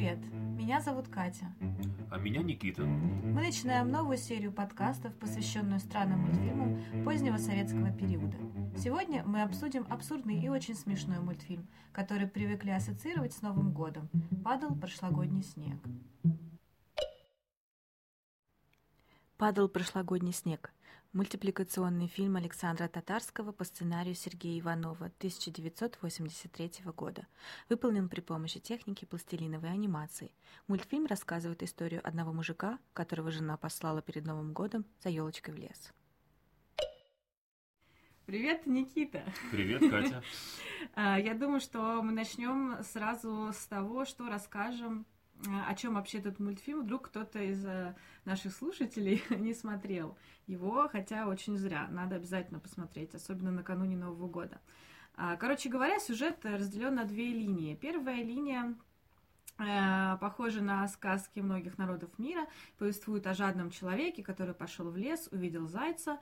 Привет, 0.00 0.18
меня 0.56 0.80
зовут 0.80 1.08
Катя. 1.08 1.54
А 2.10 2.16
меня 2.16 2.42
Никита. 2.42 2.84
Мы 2.84 3.42
начинаем 3.42 3.90
новую 3.90 4.16
серию 4.16 4.50
подкастов, 4.50 5.14
посвященную 5.16 5.78
странным 5.78 6.20
мультфильмам 6.20 7.04
позднего 7.04 7.36
советского 7.36 7.92
периода. 7.92 8.38
Сегодня 8.78 9.22
мы 9.26 9.42
обсудим 9.42 9.86
абсурдный 9.90 10.40
и 10.40 10.48
очень 10.48 10.74
смешной 10.74 11.18
мультфильм, 11.18 11.68
который 11.92 12.26
привыкли 12.26 12.70
ассоциировать 12.70 13.34
с 13.34 13.42
Новым 13.42 13.74
годом. 13.74 14.08
Падал 14.42 14.74
прошлогодний 14.74 15.42
снег. 15.42 15.76
Падал 19.36 19.68
прошлогодний 19.68 20.32
снег. 20.32 20.72
Мультипликационный 21.12 22.06
фильм 22.06 22.36
Александра 22.36 22.86
Татарского 22.86 23.50
по 23.50 23.64
сценарию 23.64 24.14
Сергея 24.14 24.60
Иванова 24.60 25.06
1983 25.06 26.84
года. 26.96 27.26
Выполнен 27.68 28.08
при 28.08 28.20
помощи 28.20 28.60
техники 28.60 29.06
пластилиновой 29.06 29.70
анимации. 29.70 30.30
Мультфильм 30.68 31.06
рассказывает 31.06 31.64
историю 31.64 32.00
одного 32.06 32.32
мужика, 32.32 32.78
которого 32.92 33.32
жена 33.32 33.56
послала 33.56 34.02
перед 34.02 34.24
Новым 34.24 34.52
годом 34.52 34.84
за 35.02 35.08
елочкой 35.08 35.54
в 35.54 35.56
лес. 35.56 35.92
Привет, 38.26 38.66
Никита. 38.66 39.24
Привет, 39.50 39.80
Катя. 39.90 40.22
А, 40.94 41.18
я 41.18 41.34
думаю, 41.34 41.58
что 41.58 42.04
мы 42.04 42.12
начнем 42.12 42.84
сразу 42.84 43.50
с 43.52 43.66
того, 43.66 44.04
что 44.04 44.28
расскажем 44.28 45.04
о 45.66 45.74
чем 45.74 45.94
вообще 45.94 46.18
этот 46.18 46.38
мультфильм, 46.38 46.82
вдруг 46.82 47.08
кто-то 47.08 47.40
из 47.42 47.64
э, 47.64 47.94
наших 48.24 48.52
слушателей 48.52 49.22
не 49.30 49.54
смотрел 49.54 50.16
его, 50.46 50.88
хотя 50.88 51.26
очень 51.26 51.56
зря, 51.56 51.88
надо 51.90 52.16
обязательно 52.16 52.60
посмотреть, 52.60 53.14
особенно 53.14 53.50
накануне 53.50 53.96
Нового 53.96 54.28
года. 54.28 54.60
А, 55.16 55.36
короче 55.36 55.68
говоря, 55.68 55.98
сюжет 55.98 56.44
разделен 56.44 56.94
на 56.94 57.04
две 57.04 57.32
линии. 57.32 57.74
Первая 57.74 58.22
линия 58.22 58.74
э, 59.58 60.16
похожа 60.20 60.62
на 60.62 60.86
сказки 60.88 61.40
многих 61.40 61.78
народов 61.78 62.18
мира, 62.18 62.46
повествует 62.78 63.26
о 63.26 63.34
жадном 63.34 63.70
человеке, 63.70 64.22
который 64.22 64.54
пошел 64.54 64.90
в 64.90 64.96
лес, 64.96 65.28
увидел 65.32 65.66
зайца, 65.68 66.18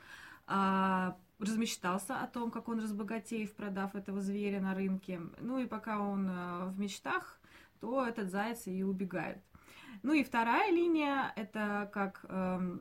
а, 0.47 1.17
размечтался 1.39 2.21
о 2.21 2.27
том, 2.27 2.51
как 2.51 2.69
он 2.69 2.81
разбогатеет, 2.81 3.55
продав 3.55 3.95
этого 3.95 4.21
зверя 4.21 4.61
на 4.61 4.75
рынке. 4.75 5.21
Ну 5.41 5.59
и 5.59 5.67
пока 5.67 6.01
он 6.01 6.29
э, 6.29 6.65
в 6.67 6.79
мечтах, 6.79 7.39
то 7.81 8.07
этот 8.07 8.31
заяц 8.31 8.67
и 8.67 8.83
убегает. 8.83 9.39
Ну 10.03 10.13
и 10.13 10.23
вторая 10.23 10.71
линия, 10.71 11.33
это 11.37 11.91
как 11.93 12.25
э, 12.29 12.79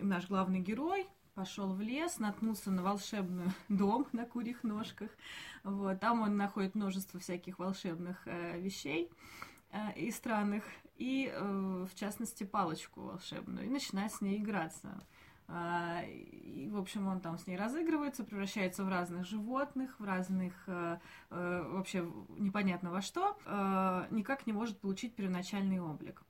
наш 0.00 0.28
главный 0.28 0.60
герой 0.60 1.06
пошел 1.34 1.72
в 1.72 1.80
лес, 1.80 2.18
наткнулся 2.18 2.70
на 2.70 2.82
волшебный 2.82 3.50
дом 3.68 4.06
на 4.12 4.26
курьих 4.26 4.62
ножках. 4.62 5.10
Вот, 5.62 6.00
там 6.00 6.22
он 6.22 6.36
находит 6.36 6.74
множество 6.74 7.20
всяких 7.20 7.58
волшебных 7.58 8.26
э, 8.26 8.60
вещей 8.60 9.10
э, 9.70 9.94
и 9.96 10.10
странных, 10.10 10.64
и, 10.96 11.32
э, 11.32 11.86
в 11.90 11.94
частности, 11.94 12.44
палочку 12.44 13.02
волшебную, 13.02 13.66
и 13.66 13.70
начинает 13.70 14.12
с 14.12 14.20
ней 14.20 14.38
играться. 14.38 15.00
А, 15.52 16.02
и, 16.04 16.68
в 16.68 16.78
общем, 16.78 17.08
он 17.08 17.20
там 17.20 17.36
с 17.36 17.46
ней 17.46 17.56
разыгрывается, 17.56 18.22
превращается 18.22 18.84
в 18.84 18.88
разных 18.88 19.26
животных, 19.26 19.98
в 19.98 20.04
разных, 20.04 20.54
э, 20.68 20.98
э, 21.30 21.62
вообще 21.72 22.08
непонятно 22.38 22.92
во 22.92 23.02
что, 23.02 23.36
э, 23.44 24.06
никак 24.10 24.46
не 24.46 24.52
может 24.52 24.78
получить 24.78 25.16
первоначальный 25.16 25.80
облик. 25.80 26.22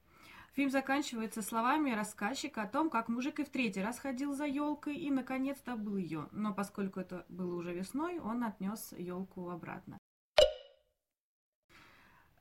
Фильм 0.55 0.71
заканчивается 0.71 1.43
словами 1.43 1.91
рассказчика 1.93 2.63
о 2.63 2.67
том, 2.67 2.89
как 2.89 3.09
мужик 3.09 3.39
и 3.41 3.45
в 3.45 3.51
третий 3.51 3.83
раз 3.83 3.99
ходил 3.99 4.35
за 4.35 4.47
елкой 4.47 4.97
и 4.97 5.11
наконец 5.11 5.61
добыл 5.61 5.97
ее. 5.97 6.29
Но 6.33 6.55
поскольку 6.55 6.99
это 6.99 7.25
было 7.29 7.55
уже 7.55 7.75
весной, 7.75 8.19
он 8.19 8.43
отнес 8.43 8.95
елку 8.97 9.51
обратно. 9.51 10.00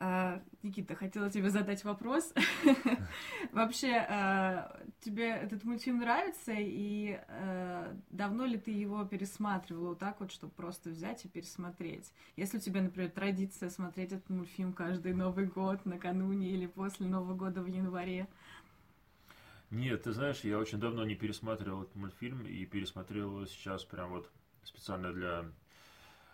А, 0.02 0.42
Никита, 0.64 0.96
хотела 0.96 1.30
тебе 1.30 1.50
задать 1.50 1.84
вопрос. 1.84 2.34
Вообще, 3.52 3.96
а, 4.10 4.82
тебе 5.02 5.30
этот 5.30 5.66
мультфильм 5.66 6.00
нравится, 6.00 6.54
и 6.56 7.20
а, 7.28 7.94
давно 8.10 8.46
ли 8.46 8.58
ты 8.58 8.72
его 8.72 9.04
пересматривала 9.04 9.90
вот 9.90 10.00
так 10.00 10.22
вот, 10.22 10.32
чтобы 10.32 10.54
просто 10.54 10.90
взять 10.90 11.26
и 11.26 11.28
пересмотреть? 11.28 12.14
Если 12.38 12.60
у 12.60 12.62
тебя, 12.62 12.82
например, 12.82 13.12
традиция 13.12 13.70
смотреть 13.70 14.14
этот 14.14 14.30
мультфильм 14.30 14.72
каждый 14.72 15.14
Новый 15.14 15.48
год, 15.48 15.86
накануне 15.86 16.50
или 16.50 16.66
после 16.66 17.06
Нового 17.06 17.34
года 17.34 17.62
в 17.62 17.68
январе? 17.68 18.30
Нет, 19.70 20.04
ты 20.04 20.14
знаешь, 20.14 20.40
я 20.46 20.60
очень 20.60 20.80
давно 20.80 21.04
не 21.04 21.16
пересматривал 21.16 21.84
этот 21.84 21.96
мультфильм, 21.96 22.48
и 22.48 22.66
пересмотрел 22.66 23.28
его 23.32 23.46
сейчас 23.48 23.84
прям 23.84 24.12
вот 24.12 24.30
специально 24.64 25.12
для 25.12 25.46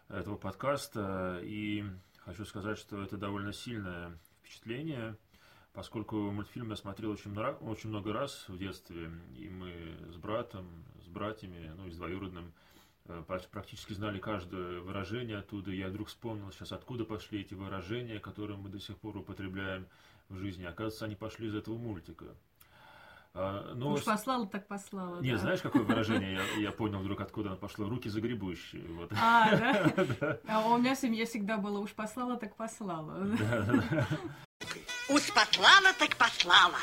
этого 0.10 0.38
подкаста, 0.38 1.40
и 1.42 1.84
Хочу 2.26 2.44
сказать, 2.44 2.80
что 2.80 3.04
это 3.04 3.18
довольно 3.18 3.54
сильное 3.54 4.18
впечатление, 4.42 5.16
поскольку 5.74 6.16
мультфильм 6.32 6.72
я 6.72 6.76
смотрел 6.76 7.12
очень, 7.12 7.38
очень 7.38 7.90
много 7.90 8.14
раз 8.14 8.46
в 8.48 8.58
детстве, 8.58 9.12
и 9.38 9.48
мы 9.48 9.72
с 10.12 10.16
братом, 10.16 10.68
с 11.04 11.08
братьями, 11.08 11.72
ну 11.78 11.86
и 11.86 11.92
с 11.92 11.98
двоюродным, 11.98 12.52
э, 13.06 13.24
практически 13.52 13.94
знали 13.94 14.18
каждое 14.18 14.80
выражение 14.80 15.38
оттуда. 15.38 15.70
Я 15.70 15.90
вдруг 15.90 16.08
вспомнил 16.08 16.52
сейчас, 16.52 16.72
откуда 16.72 17.06
пошли 17.06 17.42
эти 17.42 17.54
выражения, 17.54 18.20
которые 18.20 18.58
мы 18.58 18.70
до 18.70 18.80
сих 18.80 18.98
пор 18.98 19.18
употребляем 19.18 19.86
в 20.28 20.38
жизни. 20.38 20.64
Оказывается, 20.64 21.06
они 21.06 21.16
пошли 21.16 21.48
из 21.48 21.54
этого 21.54 21.78
мультика. 21.78 22.36
А, 23.38 23.74
но... 23.76 23.92
Уж 23.92 24.06
послала, 24.06 24.48
так 24.48 24.66
послала. 24.66 25.20
Не, 25.20 25.34
да. 25.34 25.38
знаешь, 25.40 25.62
какое 25.62 25.82
выражение 25.84 26.36
я, 26.36 26.62
я 26.62 26.72
понял 26.72 27.00
вдруг, 27.00 27.20
откуда 27.20 27.50
оно 27.50 27.58
пошло? 27.58 27.90
Руки 27.90 28.08
загребущие. 28.08 28.88
Вот. 28.88 29.12
А, 29.22 29.94
да? 30.20 30.40
А 30.48 30.68
у 30.70 30.78
меня 30.78 30.96
в 30.96 30.98
семье 30.98 31.26
всегда 31.26 31.58
было 31.58 31.80
уж 31.80 31.92
послала, 31.92 32.38
так 32.38 32.56
послала. 32.56 33.28
Уж 35.10 35.34
послала, 35.34 35.94
так 36.00 36.16
послала. 36.18 36.78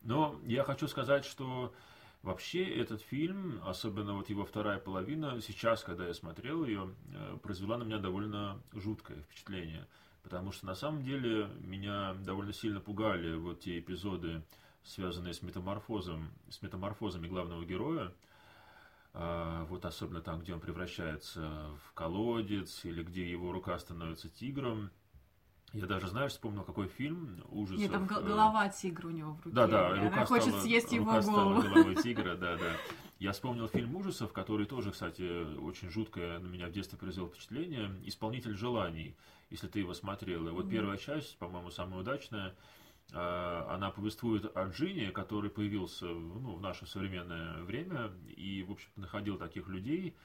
Но 0.00 0.40
я 0.46 0.64
хочу 0.64 0.88
сказать, 0.88 1.26
что 1.26 1.74
вообще 2.22 2.64
этот 2.64 3.02
фильм, 3.02 3.60
особенно 3.66 4.14
вот 4.14 4.30
его 4.30 4.46
вторая 4.46 4.78
половина, 4.78 5.38
сейчас, 5.42 5.84
когда 5.84 6.06
я 6.06 6.14
смотрел 6.14 6.64
ее, 6.64 6.94
э, 7.14 7.36
произвела 7.42 7.76
на 7.76 7.84
меня 7.84 7.98
довольно 7.98 8.58
жуткое 8.72 9.20
впечатление. 9.20 9.86
Потому 10.22 10.50
что 10.50 10.64
на 10.64 10.74
самом 10.74 11.04
деле 11.04 11.48
меня 11.60 12.14
довольно 12.14 12.54
сильно 12.54 12.80
пугали 12.80 13.34
вот 13.34 13.60
те 13.60 13.78
эпизоды, 13.78 14.42
связанные 14.84 15.34
с 15.34 15.42
метаморфозом, 15.42 16.30
с 16.48 16.62
метаморфозами 16.62 17.28
главного 17.28 17.64
героя, 17.64 18.12
а, 19.14 19.64
вот 19.66 19.84
особенно 19.84 20.20
там, 20.20 20.40
где 20.40 20.54
он 20.54 20.60
превращается 20.60 21.70
в 21.84 21.92
колодец, 21.92 22.84
или 22.84 23.02
где 23.02 23.30
его 23.30 23.52
рука 23.52 23.78
становится 23.78 24.28
тигром. 24.28 24.90
Я 25.72 25.86
даже, 25.86 26.08
знаешь, 26.08 26.32
вспомнил, 26.32 26.64
какой 26.64 26.88
фильм 26.88 27.42
ужасов. 27.48 27.80
Нет, 27.80 27.92
там 27.92 28.04
э, 28.04 28.22
голова 28.22 28.68
тигра 28.68 29.06
у 29.06 29.10
него 29.10 29.32
в 29.32 29.44
руке. 29.44 29.56
Да, 29.56 29.66
да, 29.66 29.90
рука 29.90 30.16
Она 30.16 30.26
хочет 30.26 30.48
стала, 30.48 30.62
съесть 30.62 30.92
рука 30.92 31.16
его 31.16 31.32
голову. 31.32 31.60
Стала 31.60 31.74
головой 31.74 31.94
тигра, 31.96 32.34
да, 32.36 32.56
да. 32.56 32.76
Я 33.18 33.32
вспомнил 33.32 33.68
фильм 33.68 33.94
ужасов, 33.96 34.32
который 34.32 34.66
тоже, 34.66 34.90
кстати, 34.90 35.56
очень 35.58 35.90
жуткое 35.90 36.38
на 36.40 36.46
меня 36.46 36.66
в 36.66 36.72
детстве 36.72 36.98
произвел 36.98 37.28
впечатление. 37.28 37.90
«Исполнитель 38.04 38.54
желаний», 38.54 39.16
если 39.48 39.68
ты 39.68 39.78
его 39.78 39.94
смотрел. 39.94 40.46
И 40.48 40.50
вот 40.50 40.66
mm-hmm. 40.66 40.70
первая 40.70 40.98
часть, 40.98 41.38
по-моему, 41.38 41.70
самая 41.70 42.00
удачная– 42.00 42.54
она 43.14 43.90
повествует 43.90 44.56
о 44.56 44.68
Джине, 44.68 45.10
который 45.10 45.50
появился 45.50 46.06
ну, 46.06 46.54
в 46.54 46.60
наше 46.60 46.86
современное 46.86 47.62
время 47.62 48.10
и, 48.28 48.64
в 48.66 48.72
общем-то, 48.72 49.00
находил 49.00 49.36
таких 49.36 49.68
людей, 49.68 50.16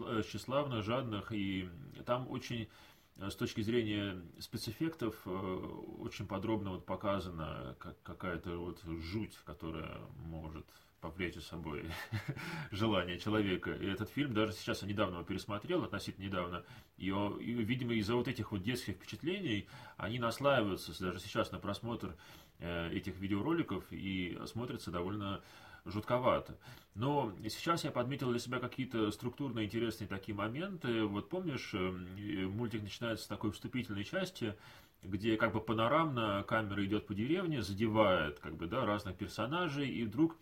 э, 0.00 0.22
тщеславных, 0.26 0.84
жадных, 0.84 1.32
и 1.32 1.68
там 2.04 2.28
очень 2.28 2.68
э, 3.16 3.30
с 3.30 3.36
точки 3.36 3.60
зрения 3.60 4.20
спецэффектов 4.40 5.26
очень 5.26 6.26
подробно 6.26 6.70
вот 6.70 6.84
показана 6.84 7.76
какая-то 8.02 8.56
вот 8.56 8.82
жуть, 8.82 9.36
которая 9.44 10.00
может 10.26 10.66
повлечь 11.00 11.34
за 11.34 11.42
собой 11.42 11.84
желание 12.70 13.18
человека. 13.18 13.72
И 13.72 13.86
этот 13.86 14.10
фильм 14.10 14.34
даже 14.34 14.52
сейчас 14.52 14.82
я 14.82 14.88
недавно 14.88 15.16
его 15.16 15.24
пересмотрел, 15.24 15.84
относительно 15.84 16.24
недавно, 16.24 16.64
и, 16.96 17.10
видимо, 17.10 17.94
из-за 17.94 18.14
вот 18.14 18.28
этих 18.28 18.52
вот 18.52 18.62
детских 18.62 18.94
впечатлений 18.94 19.68
они 19.96 20.18
наслаиваются 20.18 20.98
даже 21.02 21.20
сейчас 21.20 21.52
на 21.52 21.58
просмотр 21.58 22.16
э, 22.58 22.90
этих 22.92 23.18
видеороликов 23.18 23.84
и 23.90 24.38
смотрятся 24.46 24.90
довольно 24.90 25.42
жутковато. 25.84 26.58
Но 26.94 27.32
сейчас 27.48 27.84
я 27.84 27.90
подметил 27.90 28.30
для 28.30 28.38
себя 28.38 28.58
какие-то 28.58 29.10
структурные 29.10 29.66
интересные 29.66 30.08
такие 30.08 30.34
моменты. 30.34 31.04
Вот 31.04 31.28
помнишь, 31.28 31.70
э, 31.74 32.46
мультик 32.46 32.82
начинается 32.82 33.24
с 33.24 33.28
такой 33.28 33.52
вступительной 33.52 34.04
части, 34.04 34.56
где 35.02 35.36
как 35.36 35.52
бы 35.52 35.60
панорамно 35.60 36.44
камера 36.48 36.84
идет 36.84 37.06
по 37.06 37.14
деревне, 37.14 37.62
задевает 37.62 38.38
как 38.40 38.56
бы, 38.56 38.66
да, 38.66 38.84
разных 38.84 39.16
персонажей, 39.16 39.88
и 39.88 40.04
вдруг 40.04 40.36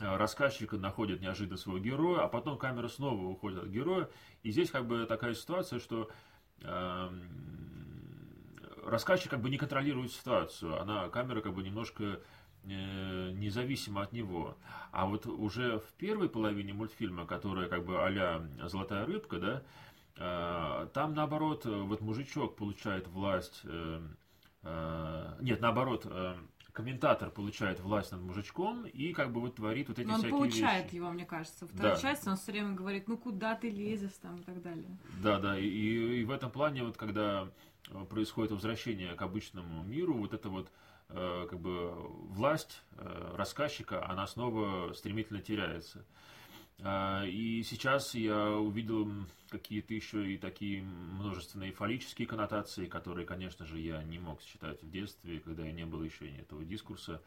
Э, 0.00 0.16
рассказчик 0.16 0.72
находит 0.72 1.20
неожиданно 1.20 1.58
своего 1.58 1.78
героя, 1.82 2.24
а 2.24 2.28
потом 2.28 2.56
камера 2.58 2.88
снова 2.88 3.26
уходит 3.26 3.62
от 3.62 3.68
героя. 3.68 4.08
И 4.42 4.50
здесь 4.50 4.70
как 4.70 4.86
бы 4.86 5.04
такая 5.06 5.34
ситуация, 5.34 5.78
что 5.78 6.08
э, 6.62 7.10
рассказчик 8.84 9.30
как 9.30 9.40
бы 9.40 9.50
не 9.50 9.58
контролирует 9.58 10.12
ситуацию, 10.12 10.80
она, 10.80 11.08
камера 11.10 11.42
как 11.42 11.54
бы 11.54 11.62
немножко 11.62 12.20
э, 12.64 13.30
независимо 13.32 14.02
от 14.02 14.12
него. 14.12 14.56
А 14.92 15.06
вот 15.06 15.26
уже 15.26 15.78
в 15.78 15.92
первой 15.98 16.28
половине 16.28 16.72
мультфильма, 16.72 17.26
которая 17.26 17.68
как 17.68 17.84
бы 17.84 17.96
а 17.98 18.68
«Золотая 18.68 19.04
рыбка», 19.04 19.38
да, 19.38 19.62
э, 20.16 20.88
там 20.94 21.14
наоборот, 21.14 21.66
вот 21.66 22.00
мужичок 22.00 22.56
получает 22.56 23.08
власть 23.08 23.60
э, 23.64 24.00
э, 24.62 25.36
нет, 25.40 25.60
наоборот, 25.60 26.06
э, 26.06 26.34
комментатор 26.72 27.30
получает 27.30 27.80
власть 27.80 28.12
над 28.12 28.22
мужичком 28.22 28.86
и 28.86 29.12
как 29.12 29.30
бы 29.32 29.40
вот 29.40 29.56
творит 29.56 29.88
вот 29.88 29.98
эти 29.98 30.06
Но 30.06 30.14
он 30.14 30.18
всякие 30.20 30.38
получает 30.38 30.84
вещи. 30.86 30.94
его, 30.96 31.10
мне 31.10 31.26
кажется. 31.26 31.66
Вторая 31.66 31.94
Да. 31.94 32.00
часть, 32.00 32.26
он 32.26 32.36
все 32.36 32.52
время 32.52 32.72
говорит, 32.74 33.08
ну 33.08 33.18
куда 33.18 33.54
ты 33.54 33.70
лезешь 33.70 34.14
там 34.20 34.36
и 34.36 34.42
так 34.42 34.62
далее. 34.62 34.96
Да, 35.22 35.38
да, 35.38 35.58
и, 35.58 35.66
и- 35.66 36.24
в 36.24 36.30
этом 36.30 36.50
плане 36.50 36.84
вот 36.84 36.96
когда 36.96 37.48
э, 37.90 38.04
происходит 38.06 38.52
возвращение 38.52 39.14
к 39.14 39.22
обычному 39.22 39.82
миру, 39.82 40.14
вот 40.14 40.32
эта 40.32 40.48
вот 40.48 40.70
э, 41.10 41.46
как 41.50 41.60
бы 41.60 41.92
власть 42.30 42.82
э, 42.96 43.34
рассказчика, 43.36 44.08
она 44.08 44.26
снова 44.26 44.92
стремительно 44.94 45.40
теряется. 45.42 46.06
А, 46.84 47.24
И 47.24 47.62
сейчас 47.62 48.14
я 48.14 48.50
увидел 48.50 49.08
какие-то 49.48 49.94
еще 49.94 50.32
и 50.32 50.38
такие 50.38 50.82
множественные 50.82 51.72
фаллические 51.72 52.26
коннотации, 52.26 52.86
которые, 52.86 53.26
конечно 53.26 53.66
же, 53.66 53.78
я 53.78 54.02
не 54.02 54.18
мог 54.18 54.40
считать 54.42 54.82
в 54.82 54.90
детстве, 54.90 55.40
когда 55.40 55.64
я 55.64 55.72
не 55.72 55.86
было 55.86 56.02
еще 56.02 56.26
и 56.26 56.38
этого 56.38 56.64
дискурса. 56.64 57.22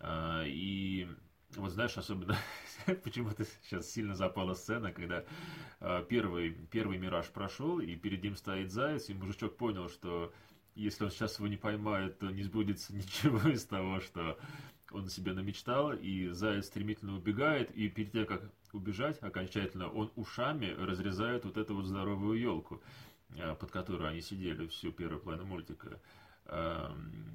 А, 0.00 0.44
И 0.46 1.08
вот 1.56 1.70
знаешь, 1.72 1.96
особенно 1.96 2.36
почему-то 3.04 3.44
сейчас 3.62 3.90
сильно 3.90 4.14
запала 4.14 4.54
сцена, 4.54 4.92
когда 4.92 5.24
а, 5.80 6.02
первый, 6.04 6.50
первый 6.70 6.98
мираж 6.98 7.26
прошел, 7.28 7.80
и 7.80 7.96
перед 7.96 8.22
ним 8.22 8.36
стоит 8.36 8.72
заяц, 8.72 9.08
и 9.08 9.14
мужичок 9.14 9.56
понял, 9.56 9.88
что 9.88 10.32
если 10.74 11.04
он 11.04 11.10
сейчас 11.10 11.38
его 11.38 11.48
не 11.48 11.56
поймает, 11.56 12.18
то 12.18 12.30
не 12.30 12.42
сбудется 12.42 12.94
ничего 12.94 13.48
из 13.48 13.64
того, 13.64 14.00
что 14.00 14.38
он 14.92 15.08
себе 15.08 15.32
намечтал, 15.32 15.92
и 15.92 16.28
заяц 16.28 16.66
стремительно 16.66 17.16
убегает, 17.16 17.70
и 17.72 17.88
перед 17.88 18.12
тем, 18.12 18.26
как 18.26 18.42
убежать 18.72 19.22
окончательно, 19.22 19.88
он 19.88 20.10
ушами 20.16 20.74
разрезает 20.78 21.44
вот 21.44 21.56
эту 21.56 21.74
вот 21.74 21.86
здоровую 21.86 22.38
елку, 22.38 22.82
под 23.60 23.70
которой 23.70 24.10
они 24.10 24.20
сидели 24.20 24.66
всю 24.68 24.92
первую 24.92 25.20
половину 25.20 25.46
мультика. 25.46 26.00
Эм, 26.46 27.32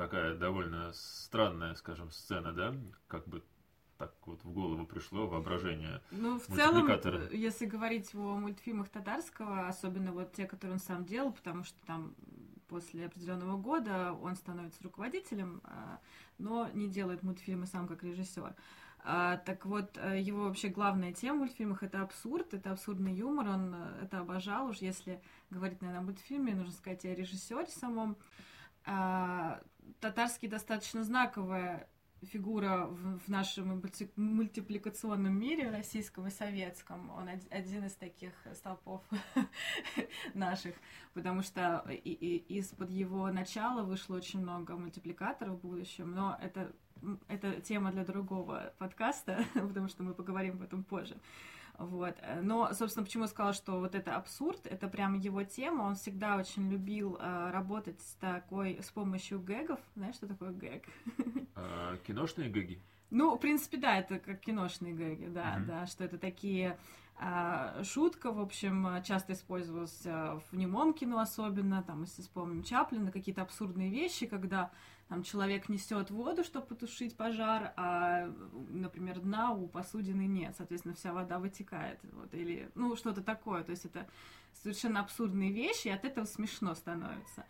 Такая 0.00 0.34
довольно 0.34 0.92
странная, 0.94 1.74
скажем, 1.74 2.10
сцена, 2.10 2.52
да, 2.52 2.74
как 3.06 3.28
бы 3.28 3.42
так 3.98 4.14
вот 4.24 4.42
в 4.44 4.50
голову 4.50 4.86
пришло 4.86 5.26
воображение. 5.26 6.00
Ну, 6.10 6.38
в 6.40 6.46
целом, 6.46 6.88
э, 6.88 7.28
если 7.32 7.66
говорить 7.66 8.14
о 8.14 8.36
мультфильмах 8.36 8.88
Татарского, 8.88 9.68
особенно 9.68 10.12
вот 10.12 10.32
те, 10.32 10.46
которые 10.46 10.76
он 10.76 10.78
сам 10.78 11.04
делал, 11.04 11.32
потому 11.32 11.64
что 11.64 11.78
там 11.84 12.14
после 12.70 13.06
определенного 13.06 13.58
года 13.58 14.12
он 14.22 14.36
становится 14.36 14.82
руководителем, 14.84 15.60
а, 15.64 15.98
но 16.38 16.68
не 16.72 16.88
делает 16.88 17.22
мультфильмы 17.22 17.66
сам 17.66 17.88
как 17.88 18.04
режиссер. 18.04 18.54
А, 19.02 19.38
Так 19.38 19.66
вот, 19.66 19.98
э, 19.98 20.20
его 20.20 20.44
вообще 20.44 20.68
главная 20.68 21.12
тема 21.12 21.36
в 21.36 21.40
мультфильмах 21.40 21.82
это 21.82 22.02
абсурд, 22.02 22.54
это 22.54 22.70
абсурдный 22.70 23.14
юмор, 23.14 23.48
он 23.48 23.74
э, 23.74 24.04
это 24.04 24.20
обожал. 24.20 24.68
Уж 24.68 24.78
если 24.78 25.20
говорить, 25.50 25.80
наверное, 25.80 26.02
о 26.02 26.04
мультфильме, 26.04 26.54
нужно 26.54 26.72
сказать 26.72 27.04
о 27.04 27.14
режиссере 27.14 27.66
самом. 27.66 28.16
А, 28.84 29.60
Татарский 30.00 30.48
достаточно 30.48 31.02
знаковая 31.02 31.88
фигура 32.22 32.86
в, 32.86 33.18
в 33.18 33.28
нашем 33.28 33.78
мульти- 33.80 34.10
мультипликационном 34.16 35.38
мире 35.38 35.70
российском 35.70 36.26
и 36.26 36.30
советском. 36.30 37.10
Он 37.10 37.28
од- 37.28 37.52
один 37.52 37.84
из 37.84 37.94
таких 37.94 38.32
столпов 38.54 39.02
наших, 40.34 40.74
потому 41.14 41.42
что 41.42 41.84
и- 41.90 42.44
из-под 42.58 42.90
его 42.90 43.30
начала 43.32 43.82
вышло 43.82 44.16
очень 44.16 44.40
много 44.40 44.76
мультипликаторов 44.76 45.56
в 45.56 45.60
будущем, 45.60 46.12
но 46.14 46.38
это, 46.42 46.72
это 47.28 47.60
тема 47.60 47.90
для 47.92 48.04
другого 48.04 48.72
подкаста, 48.78 49.44
потому 49.54 49.88
что 49.88 50.02
мы 50.02 50.14
поговорим 50.14 50.54
об 50.54 50.62
этом 50.62 50.84
позже. 50.84 51.16
Вот. 51.80 52.14
Но, 52.42 52.70
собственно, 52.74 53.06
почему 53.06 53.24
я 53.24 53.28
сказала, 53.28 53.54
что 53.54 53.78
вот 53.80 53.94
это 53.94 54.14
абсурд, 54.14 54.66
это 54.66 54.86
прям 54.86 55.14
его 55.14 55.42
тема. 55.44 55.84
Он 55.84 55.94
всегда 55.94 56.36
очень 56.36 56.70
любил 56.70 57.16
э, 57.18 57.50
работать 57.50 57.98
с 58.02 58.12
такой, 58.20 58.78
с 58.82 58.90
помощью 58.90 59.40
гэгов. 59.40 59.80
Знаешь, 59.96 60.16
что 60.16 60.26
такое 60.26 60.52
гэг? 60.52 60.84
А, 61.56 61.96
Киношные 62.06 62.50
гэги? 62.50 62.78
Ну, 63.10 63.34
в 63.34 63.40
принципе, 63.40 63.78
да, 63.78 63.98
это 63.98 64.18
как 64.18 64.40
киношные 64.40 64.92
гэги, 64.94 65.26
да, 65.26 65.56
Мгм. 65.56 65.66
да, 65.66 65.86
что 65.86 66.04
это 66.04 66.16
такие 66.18 66.78
а, 67.16 67.82
шутка, 67.82 68.30
в 68.30 68.40
общем, 68.40 69.02
часто 69.02 69.32
использовалась 69.32 70.02
а, 70.06 70.38
в 70.50 70.56
немом 70.56 70.92
кино 70.94 71.18
особенно, 71.18 71.82
там, 71.82 72.02
если 72.02 72.22
вспомним 72.22 72.62
Чаплина, 72.62 73.10
какие-то 73.10 73.42
абсурдные 73.42 73.90
вещи, 73.90 74.26
когда 74.26 74.70
там 75.10 75.24
человек 75.24 75.68
несет 75.68 76.12
воду, 76.12 76.44
чтобы 76.44 76.66
потушить 76.66 77.16
пожар, 77.16 77.72
а, 77.76 78.32
например, 78.68 79.18
дна 79.18 79.50
у 79.50 79.66
посудины 79.66 80.28
нет, 80.28 80.54
соответственно, 80.56 80.94
вся 80.94 81.12
вода 81.12 81.40
вытекает, 81.40 81.98
вот, 82.12 82.32
или, 82.32 82.70
ну, 82.76 82.94
что-то 82.94 83.20
такое, 83.20 83.64
то 83.64 83.72
есть 83.72 83.84
это 83.84 84.08
совершенно 84.52 85.00
абсурдные 85.00 85.50
вещи, 85.50 85.88
и 85.88 85.90
от 85.90 86.04
этого 86.04 86.26
смешно 86.26 86.76
становится. 86.76 87.44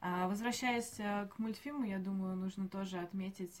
А, 0.00 0.26
Возвращаясь 0.26 0.98
э, 0.98 1.28
к 1.28 1.38
мультфильму, 1.38 1.84
я 1.84 1.98
думаю, 1.98 2.34
нужно 2.34 2.66
тоже 2.66 2.98
отметить 2.98 3.60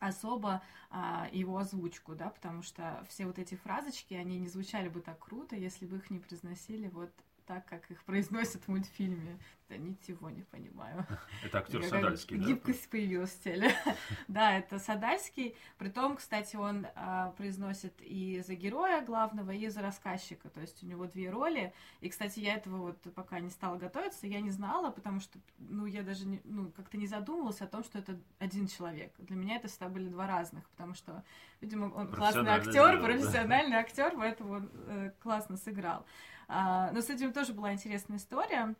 особо 0.00 0.62
а, 0.88 1.28
его 1.30 1.58
озвучку, 1.58 2.14
да, 2.14 2.30
потому 2.30 2.62
что 2.62 3.04
все 3.10 3.26
вот 3.26 3.38
эти 3.38 3.54
фразочки, 3.56 4.14
они 4.14 4.38
не 4.38 4.48
звучали 4.48 4.88
бы 4.88 5.02
так 5.02 5.18
круто, 5.18 5.56
если 5.56 5.84
бы 5.84 5.96
их 5.96 6.08
не 6.08 6.20
произносили 6.20 6.88
вот 6.88 7.12
так, 7.48 7.64
как 7.64 7.90
их 7.90 8.04
произносят 8.04 8.62
в 8.64 8.68
мультфильме. 8.68 9.38
Да 9.70 9.76
ничего 9.76 10.30
не 10.30 10.42
понимаю. 10.42 11.06
Это 11.44 11.58
актер 11.58 11.82
Садальский, 11.82 12.38
да? 12.38 12.46
Гибкость 12.46 12.88
появилась 12.90 13.30
в 13.30 13.42
теле. 13.42 13.72
Да, 14.28 14.58
это 14.58 14.78
Садальский. 14.78 15.54
Притом, 15.78 16.16
кстати, 16.16 16.56
он 16.56 16.86
а, 16.94 17.30
произносит 17.32 17.94
и 18.00 18.42
за 18.46 18.54
героя 18.54 19.02
главного, 19.02 19.50
и 19.50 19.68
за 19.68 19.80
рассказчика. 19.80 20.50
То 20.50 20.60
есть 20.60 20.82
у 20.82 20.86
него 20.86 21.06
две 21.06 21.30
роли. 21.30 21.72
И, 22.00 22.08
кстати, 22.08 22.40
я 22.40 22.54
этого 22.54 22.76
вот 22.78 23.14
пока 23.14 23.40
не 23.40 23.50
стала 23.50 23.76
готовиться, 23.76 24.26
я 24.26 24.40
не 24.40 24.50
знала, 24.50 24.90
потому 24.90 25.20
что, 25.20 25.38
ну, 25.58 25.86
я 25.86 26.02
даже 26.02 26.26
не, 26.26 26.40
ну, 26.44 26.70
как-то 26.70 26.98
не 26.98 27.06
задумывалась 27.06 27.60
о 27.62 27.66
том, 27.66 27.82
что 27.84 27.98
это 27.98 28.18
один 28.38 28.68
человек. 28.68 29.12
Для 29.18 29.36
меня 29.36 29.56
это 29.56 29.68
всегда 29.68 29.88
были 29.88 30.08
два 30.08 30.26
разных, 30.26 30.68
потому 30.70 30.94
что, 30.94 31.24
видимо, 31.60 31.86
он 31.94 32.12
классный 32.12 32.50
актер, 32.50 33.02
профессиональный 33.02 33.76
актер, 33.76 34.12
поэтому 34.16 34.52
он 34.52 34.70
э, 34.74 35.12
классно 35.20 35.56
сыграл. 35.56 36.04
А, 36.48 36.90
но 36.92 37.02
с 37.02 37.10
этим 37.10 37.32
тоже 37.32 37.52
была 37.52 37.72
интересная 37.72 38.16
история. 38.16 38.74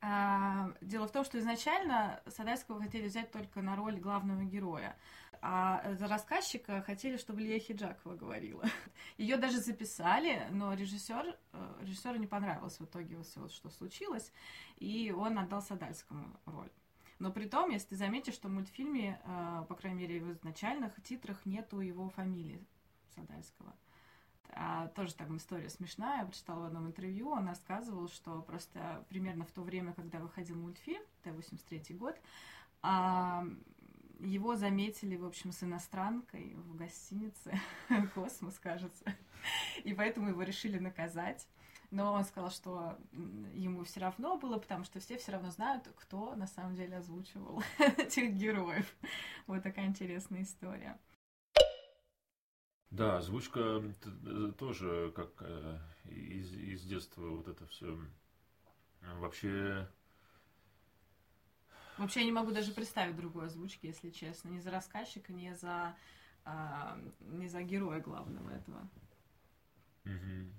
А, 0.00 0.72
Дело 0.80 1.06
в 1.06 1.12
том, 1.12 1.24
что 1.24 1.38
изначально 1.38 2.22
Садальского 2.26 2.80
хотели 2.80 3.06
взять 3.06 3.30
только 3.30 3.60
на 3.60 3.76
роль 3.76 4.00
главного 4.00 4.42
героя, 4.44 4.96
а 5.42 5.94
за 5.94 6.06
рассказчика 6.08 6.82
хотели, 6.82 7.18
чтобы 7.18 7.42
Лия 7.42 7.58
Хиджакова 7.58 8.16
говорила. 8.16 8.64
Ее 9.18 9.36
даже 9.36 9.58
записали, 9.58 10.46
но 10.50 10.72
режиссер, 10.72 11.36
э, 11.52 11.74
режиссеру 11.82 12.16
не 12.16 12.26
понравилось 12.26 12.80
в 12.80 12.84
итоге 12.84 13.16
вот 13.16 13.26
все, 13.26 13.46
что 13.48 13.68
случилось, 13.68 14.32
и 14.78 15.14
он 15.16 15.38
отдал 15.38 15.60
Садальскому 15.60 16.40
роль. 16.46 16.70
Но 17.18 17.30
при 17.30 17.46
том, 17.46 17.68
если 17.70 17.88
ты 17.88 17.96
заметишь, 17.96 18.34
что 18.34 18.48
в 18.48 18.52
мультфильме, 18.52 19.20
э, 19.22 19.64
по 19.68 19.74
крайней 19.74 20.00
мере, 20.00 20.20
в 20.20 20.32
изначальных 20.32 21.02
титрах 21.02 21.44
нету 21.44 21.80
его 21.80 22.08
фамилии 22.08 22.64
Садальского. 23.14 23.74
А, 24.52 24.88
тоже 24.88 25.14
там 25.14 25.36
история 25.36 25.68
смешная. 25.68 26.20
Я 26.20 26.26
прочитала 26.26 26.60
в 26.60 26.64
одном 26.64 26.86
интервью, 26.86 27.30
он 27.30 27.46
рассказывал, 27.46 28.08
что 28.08 28.42
просто 28.42 29.04
примерно 29.08 29.44
в 29.44 29.52
то 29.52 29.62
время, 29.62 29.92
когда 29.92 30.18
выходил 30.18 30.56
мультфильм, 30.56 31.02
это 31.22 31.34
83 31.34 31.96
год, 31.96 32.16
а, 32.82 33.46
его 34.20 34.56
заметили, 34.56 35.16
в 35.16 35.24
общем, 35.24 35.52
с 35.52 35.62
иностранкой 35.62 36.54
в 36.56 36.76
гостинице 36.76 37.58
«Космос», 38.14 38.58
кажется. 38.58 39.04
И 39.84 39.94
поэтому 39.94 40.28
его 40.28 40.42
решили 40.42 40.78
наказать. 40.78 41.46
Но 41.90 42.12
он 42.12 42.24
сказал, 42.24 42.50
что 42.50 42.98
ему 43.52 43.82
все 43.82 44.00
равно 44.00 44.36
было, 44.36 44.58
потому 44.58 44.84
что 44.84 45.00
все 45.00 45.18
все 45.18 45.32
равно 45.32 45.50
знают, 45.50 45.88
кто 45.96 46.36
на 46.36 46.46
самом 46.46 46.76
деле 46.76 46.96
озвучивал 46.96 47.64
этих 47.78 48.32
героев. 48.34 48.94
Вот 49.48 49.62
такая 49.62 49.86
интересная 49.86 50.42
история. 50.42 50.98
Да, 52.90 53.18
озвучка 53.18 53.82
э, 54.26 54.52
тоже 54.58 55.12
как 55.14 55.30
э, 55.40 55.78
из, 56.06 56.52
из 56.54 56.82
детства 56.82 57.22
вот 57.22 57.48
это 57.48 57.66
все. 57.66 57.98
Вообще, 59.20 59.86
Вообще 61.96 62.20
я 62.20 62.26
не 62.26 62.32
могу 62.32 62.50
даже 62.52 62.72
представить 62.72 63.16
другой 63.16 63.46
озвучки, 63.46 63.86
если 63.86 64.10
честно. 64.10 64.48
Ни 64.48 64.58
за 64.58 64.70
рассказчика, 64.70 65.32
ни 65.32 65.52
за, 65.52 65.96
а, 66.44 66.98
ни 67.20 67.46
за 67.46 67.62
героя 67.62 68.00
главного 68.00 68.50
этого. 68.50 68.88
мгм. 70.04 70.52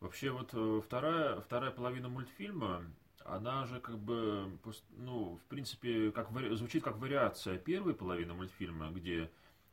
вообще 0.00 0.30
вот 0.30 0.50
э, 0.54 0.80
вторая, 0.84 1.40
вторая 1.40 1.70
половина 1.70 2.08
мультфильма, 2.08 2.84
она 3.24 3.66
же 3.66 3.80
как 3.80 3.98
бы, 3.98 4.58
ну, 4.90 5.36
в 5.36 5.44
принципе, 5.48 6.10
как 6.12 6.30
звучит 6.56 6.82
как 6.84 6.98
вариация 6.98 7.58
первой 7.58 7.94
половины 7.94 8.34
мультфильма, 8.34 8.90
где 8.90 9.30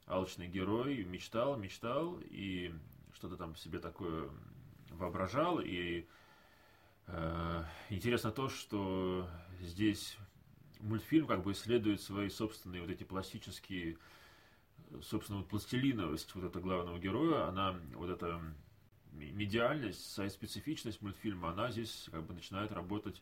алчный 0.10 0.48
герой 0.48 1.04
мечтал, 1.04 1.56
мечтал 1.56 2.20
и 2.26 2.74
что-то 3.14 3.38
там 3.38 3.56
себе 3.56 3.80
такое 3.80 4.30
воображал. 4.90 5.60
И 5.60 6.06
э, 7.08 7.64
интересно 7.90 8.32
то, 8.32 8.50
что 8.50 9.30
здесь 9.62 10.18
мультфильм 10.80 11.28
как 11.28 11.44
бы 11.44 11.52
исследует 11.52 12.02
свои 12.02 12.30
собственные 12.30 12.82
вот 12.82 12.90
эти 12.90 13.04
пластические, 13.04 13.98
собственно, 15.02 15.40
вот 15.40 15.48
пластилиновость 15.48 16.34
вот 16.36 16.44
этого 16.44 16.64
главного 16.64 17.00
героя, 17.00 17.48
она 17.48 17.80
вот 17.94 18.10
эта 18.10 18.42
медиальность, 19.12 20.12
специфичность 20.32 21.02
мультфильма, 21.02 21.52
она 21.52 21.72
здесь 21.72 22.08
как 22.12 22.26
бы 22.26 22.34
начинает 22.34 22.72
работать 22.72 23.22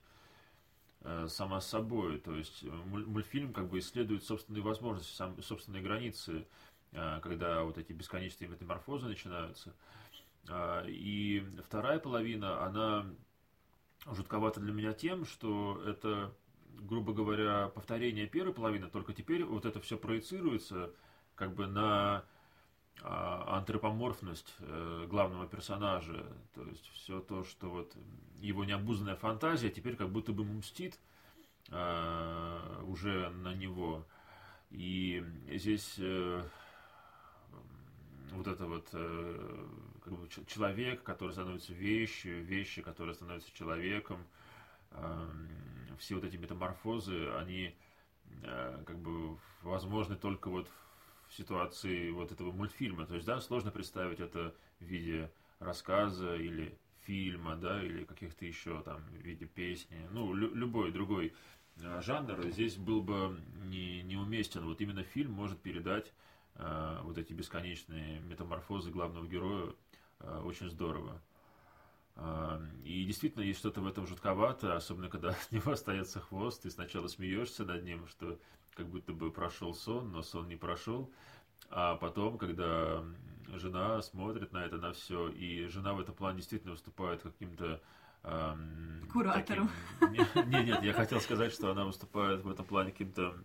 э, 1.01 1.27
сама 1.29 1.59
собой. 1.59 2.19
То 2.19 2.35
есть 2.35 2.63
мультфильм 2.63 3.51
как 3.51 3.67
бы 3.69 3.79
исследует 3.79 4.23
собственные 4.23 4.63
возможности, 4.63 5.13
сам, 5.13 5.41
собственные 5.41 5.81
границы, 5.81 6.45
когда 6.91 7.63
вот 7.63 7.77
эти 7.77 7.91
бесконечные 7.91 8.47
метаморфозы 8.47 9.07
начинаются. 9.07 9.73
Э, 10.49 10.85
и 10.87 11.45
вторая 11.63 11.99
половина, 11.99 12.65
она 12.65 13.05
жутковата 14.05 14.59
для 14.59 14.71
меня 14.71 14.93
тем, 14.93 15.25
что 15.25 15.81
это, 15.85 16.33
грубо 16.79 17.13
говоря, 17.13 17.69
повторение 17.69 18.27
первой 18.27 18.53
половины, 18.53 18.89
только 18.89 19.13
теперь 19.13 19.43
вот 19.43 19.65
это 19.65 19.79
все 19.81 19.97
проецируется 19.97 20.91
как 21.35 21.53
бы 21.53 21.67
на 21.67 22.23
а, 23.03 23.57
антропоморфность 23.57 24.55
э, 24.59 25.05
главного 25.07 25.45
персонажа, 25.45 26.25
то 26.55 26.63
есть 26.63 26.87
все 26.93 27.19
то, 27.19 27.43
что 27.43 27.69
вот 27.69 27.95
его 28.39 28.63
необузданная 28.63 29.15
фантазия 29.15 29.69
теперь 29.69 29.95
как 29.95 30.09
будто 30.09 30.31
бы 30.31 30.43
мстит 30.43 30.99
уже 31.69 33.29
на 33.29 33.53
него. 33.53 34.05
И 34.69 35.21
здесь 35.51 35.95
э, 35.97 36.41
вот 38.33 38.47
это 38.47 38.65
вот 38.65 38.87
э, 38.93 39.67
как 40.03 40.13
бы 40.13 40.27
человек, 40.47 41.03
который 41.03 41.31
становится 41.31 41.73
вещью, 41.73 42.43
вещи, 42.43 42.81
которые 42.81 43.15
становятся 43.15 43.53
человеком, 43.53 44.25
все 45.99 46.15
вот 46.15 46.23
эти 46.23 46.37
метаморфозы, 46.37 47.29
они 47.31 47.75
как 48.85 48.97
бы 48.99 49.37
возможны 49.61 50.15
только 50.15 50.49
вот 50.49 50.69
в 51.27 51.35
ситуации 51.35 52.09
вот 52.09 52.31
этого 52.31 52.51
мультфильма. 52.51 53.05
То 53.05 53.15
есть, 53.15 53.25
да, 53.27 53.41
сложно 53.41 53.71
представить 53.71 54.19
это 54.19 54.55
в 54.79 54.85
виде 54.85 55.29
рассказа 55.59 56.35
или 56.35 56.77
фильма, 57.01 57.55
да, 57.55 57.83
или 57.83 58.03
каких-то 58.03 58.45
еще 58.45 58.81
там 58.81 59.01
в 59.11 59.23
виде 59.23 59.45
песни. 59.45 60.07
Ну, 60.11 60.33
лю- 60.33 60.53
любой 60.53 60.91
другой 60.91 61.33
э, 61.77 62.01
жанр 62.01 62.49
здесь 62.49 62.75
был 62.75 63.01
бы 63.01 63.37
не, 63.65 64.03
неуместен. 64.03 64.65
Вот 64.65 64.81
именно 64.81 65.03
фильм 65.03 65.31
может 65.31 65.59
передать 65.61 66.07
э, 66.07 66.11
вот 67.03 67.17
эти 67.17 67.33
бесконечные 67.33 68.19
метаморфозы 68.21 68.91
главного 68.91 69.27
героя 69.27 69.73
э, 70.19 70.41
очень 70.43 70.69
здорово. 70.69 71.21
Э, 72.15 72.59
и 72.83 73.05
действительно 73.05 73.43
есть 73.43 73.59
что-то 73.59 73.81
в 73.81 73.87
этом 73.87 74.07
жутковато, 74.07 74.75
особенно 74.75 75.09
когда 75.09 75.29
от 75.31 75.51
него 75.51 75.71
остается 75.71 76.19
хвост, 76.19 76.63
ты 76.63 76.69
сначала 76.69 77.07
смеешься 77.07 77.63
над 77.63 77.83
ним, 77.83 78.07
что 78.07 78.39
как 78.75 78.87
будто 78.87 79.13
бы 79.13 79.31
прошел 79.31 79.73
сон, 79.73 80.11
но 80.11 80.21
сон 80.21 80.47
не 80.47 80.55
прошел. 80.55 81.11
А 81.69 81.95
потом, 81.95 82.37
когда 82.37 83.03
жена 83.47 84.01
смотрит 84.01 84.51
на 84.53 84.65
это, 84.65 84.77
на 84.77 84.93
все, 84.93 85.29
и 85.29 85.67
жена 85.67 85.93
в 85.93 85.99
этом 85.99 86.13
плане 86.13 86.37
действительно 86.37 86.73
выступает 86.73 87.23
каким-то 87.23 87.81
эм, 88.23 89.09
Куратором. 89.11 89.69
Таким... 89.99 90.13
Нет, 90.13 90.35
нет, 90.67 90.83
я 90.83 90.93
хотел 90.93 91.19
сказать, 91.19 91.51
что 91.51 91.71
она 91.71 91.85
выступает 91.85 92.43
в 92.43 92.49
этом 92.49 92.65
плане 92.65 92.91
каким-то 92.91 93.35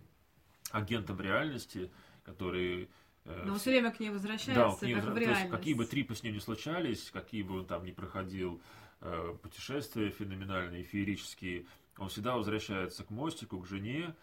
агентом 0.70 1.20
реальности, 1.20 1.90
который 2.24 2.84
э, 2.84 2.86
но 3.24 3.52
он 3.52 3.58
все 3.58 3.70
время 3.70 3.92
к 3.92 4.00
ней 4.00 4.10
возвращается, 4.10 4.54
да, 4.54 4.76
к 4.76 4.82
ней 4.82 4.94
как 4.94 5.04
возвращается. 5.04 5.12
в 5.12 5.18
реальность. 5.18 5.50
Какие 5.50 5.74
бы 5.74 5.86
трипы 5.86 6.14
с 6.14 6.22
ним 6.22 6.34
ни 6.34 6.38
случались, 6.38 7.10
какие 7.12 7.42
бы 7.42 7.58
он 7.58 7.66
там 7.66 7.84
ни 7.84 7.92
проходил 7.92 8.60
э, 9.00 9.36
путешествия 9.40 10.10
феноменальные, 10.10 10.82
феерические, 10.82 11.66
он 11.98 12.08
всегда 12.08 12.36
возвращается 12.36 13.04
к 13.04 13.10
мостику, 13.10 13.60
к 13.60 13.66
жене, 13.66 14.14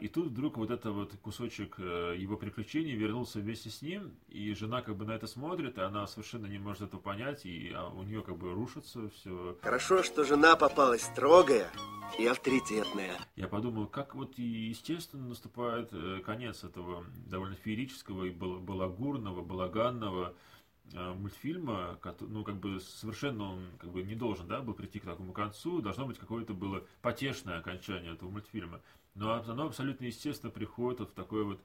и 0.00 0.08
тут 0.08 0.26
вдруг 0.28 0.56
вот 0.56 0.70
это 0.70 0.90
вот 0.90 1.12
кусочек 1.22 1.76
э, 1.78 2.16
его 2.18 2.36
приключений 2.36 2.94
вернулся 2.94 3.38
вместе 3.38 3.70
с 3.70 3.80
ним, 3.80 4.12
и 4.28 4.52
жена 4.54 4.82
как 4.82 4.96
бы 4.96 5.04
на 5.04 5.12
это 5.12 5.28
смотрит, 5.28 5.78
и 5.78 5.80
она 5.80 6.06
совершенно 6.08 6.46
не 6.46 6.58
может 6.58 6.82
этого 6.82 7.00
понять, 7.00 7.46
и 7.46 7.72
а, 7.72 7.88
у 7.88 8.02
нее 8.02 8.22
как 8.22 8.36
бы 8.36 8.52
рушится 8.52 9.08
все. 9.10 9.56
Хорошо, 9.62 10.02
что 10.02 10.24
жена 10.24 10.56
попалась 10.56 11.02
строгая 11.02 11.70
и 12.18 12.26
авторитетная. 12.26 13.16
Я 13.36 13.46
подумал, 13.46 13.86
как 13.86 14.16
вот 14.16 14.36
и 14.38 14.42
естественно 14.42 15.28
наступает 15.28 15.90
э, 15.92 16.20
конец 16.24 16.64
этого 16.64 17.04
довольно 17.26 17.54
феерического 17.54 18.24
и 18.24 18.30
балагурного, 18.30 19.42
балаганного 19.42 20.34
э, 20.92 21.12
мультфильма, 21.14 22.00
ну, 22.20 22.42
как 22.42 22.56
бы 22.56 22.80
совершенно 22.80 23.52
он 23.52 23.66
как 23.78 23.90
бы 23.90 24.02
не 24.02 24.16
должен, 24.16 24.48
да, 24.48 24.60
был 24.60 24.74
прийти 24.74 24.98
к 24.98 25.04
такому 25.04 25.32
концу, 25.32 25.80
должно 25.80 26.06
быть 26.06 26.18
какое-то 26.18 26.52
было 26.52 26.84
потешное 27.00 27.58
окончание 27.58 28.12
этого 28.14 28.28
мультфильма. 28.28 28.80
Но 29.14 29.34
оно 29.34 29.66
абсолютно 29.66 30.06
естественно 30.06 30.50
приходит 30.50 31.00
вот 31.00 31.10
в 31.10 31.14
такое 31.14 31.44
вот 31.44 31.60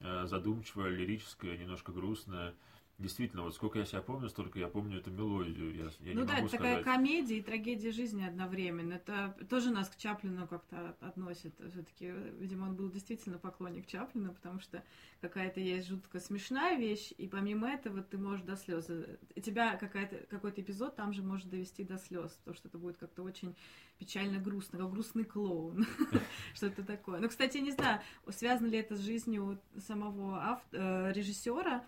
э, 0.00 0.26
задумчивое, 0.26 0.90
лирическое, 0.90 1.56
немножко 1.56 1.92
грустное 1.92 2.54
Действительно, 2.98 3.44
вот 3.44 3.54
сколько 3.54 3.78
я 3.78 3.84
себя 3.84 4.02
помню, 4.02 4.28
столько 4.28 4.58
я 4.58 4.66
помню 4.66 4.98
эту 4.98 5.12
мелодию. 5.12 5.72
Я, 5.72 5.84
я 6.00 6.14
ну 6.14 6.22
не 6.22 6.26
да, 6.26 6.34
могу 6.34 6.46
это 6.48 6.56
такая 6.56 6.82
комедия 6.82 7.38
и 7.38 7.42
трагедия 7.42 7.92
жизни 7.92 8.24
одновременно. 8.24 8.94
Это 8.94 9.36
тоже 9.48 9.70
нас 9.70 9.88
к 9.88 9.96
Чаплину 9.96 10.48
как-то 10.48 10.96
относит. 11.00 11.54
Все-таки, 11.70 12.12
видимо, 12.40 12.64
он 12.64 12.74
был 12.74 12.90
действительно 12.90 13.38
поклонник 13.38 13.86
Чаплина, 13.86 14.30
потому 14.30 14.58
что 14.58 14.82
какая-то 15.20 15.60
есть 15.60 15.86
жутко 15.86 16.18
смешная 16.18 16.76
вещь, 16.76 17.12
и 17.16 17.28
помимо 17.28 17.68
этого 17.68 18.02
ты 18.02 18.18
можешь 18.18 18.44
до 18.44 18.56
слез. 18.56 18.90
Тебя 19.44 19.76
какая-то, 19.76 20.16
какой-то 20.28 20.60
эпизод 20.60 20.96
там 20.96 21.12
же 21.12 21.22
может 21.22 21.48
довести 21.48 21.84
до 21.84 21.98
слез, 21.98 22.32
потому 22.32 22.56
что 22.56 22.66
это 22.66 22.78
будет 22.78 22.96
как-то 22.96 23.22
очень 23.22 23.54
печально 23.98 24.40
грустно, 24.40 24.76
как 24.76 24.90
грустный 24.90 25.24
клоун. 25.24 25.86
Что-то 26.54 26.82
такое. 26.82 27.20
Ну, 27.20 27.28
кстати, 27.28 27.58
не 27.58 27.70
знаю, 27.70 28.00
связано 28.28 28.66
ли 28.66 28.78
это 28.78 28.96
с 28.96 29.00
жизнью 29.00 29.60
самого 29.78 30.60
э, 30.72 31.12
режиссера. 31.12 31.84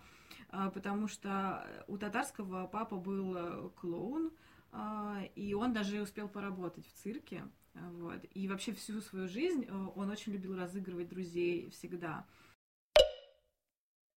А, 0.51 0.69
потому 0.69 1.07
что 1.07 1.65
у 1.87 1.97
татарского 1.97 2.67
папа 2.67 2.97
был 2.97 3.35
э, 3.37 3.69
клоун, 3.77 4.31
а, 4.73 5.23
и 5.35 5.53
он 5.53 5.71
даже 5.71 6.01
успел 6.01 6.27
поработать 6.27 6.85
в 6.87 6.93
цирке. 6.93 7.43
Вот. 7.73 8.25
И 8.33 8.49
вообще 8.49 8.73
всю 8.73 8.99
свою 8.99 9.29
жизнь 9.29 9.63
э, 9.63 9.71
он 9.71 10.09
очень 10.09 10.33
любил 10.33 10.57
разыгрывать 10.57 11.07
друзей 11.07 11.69
всегда. 11.69 12.25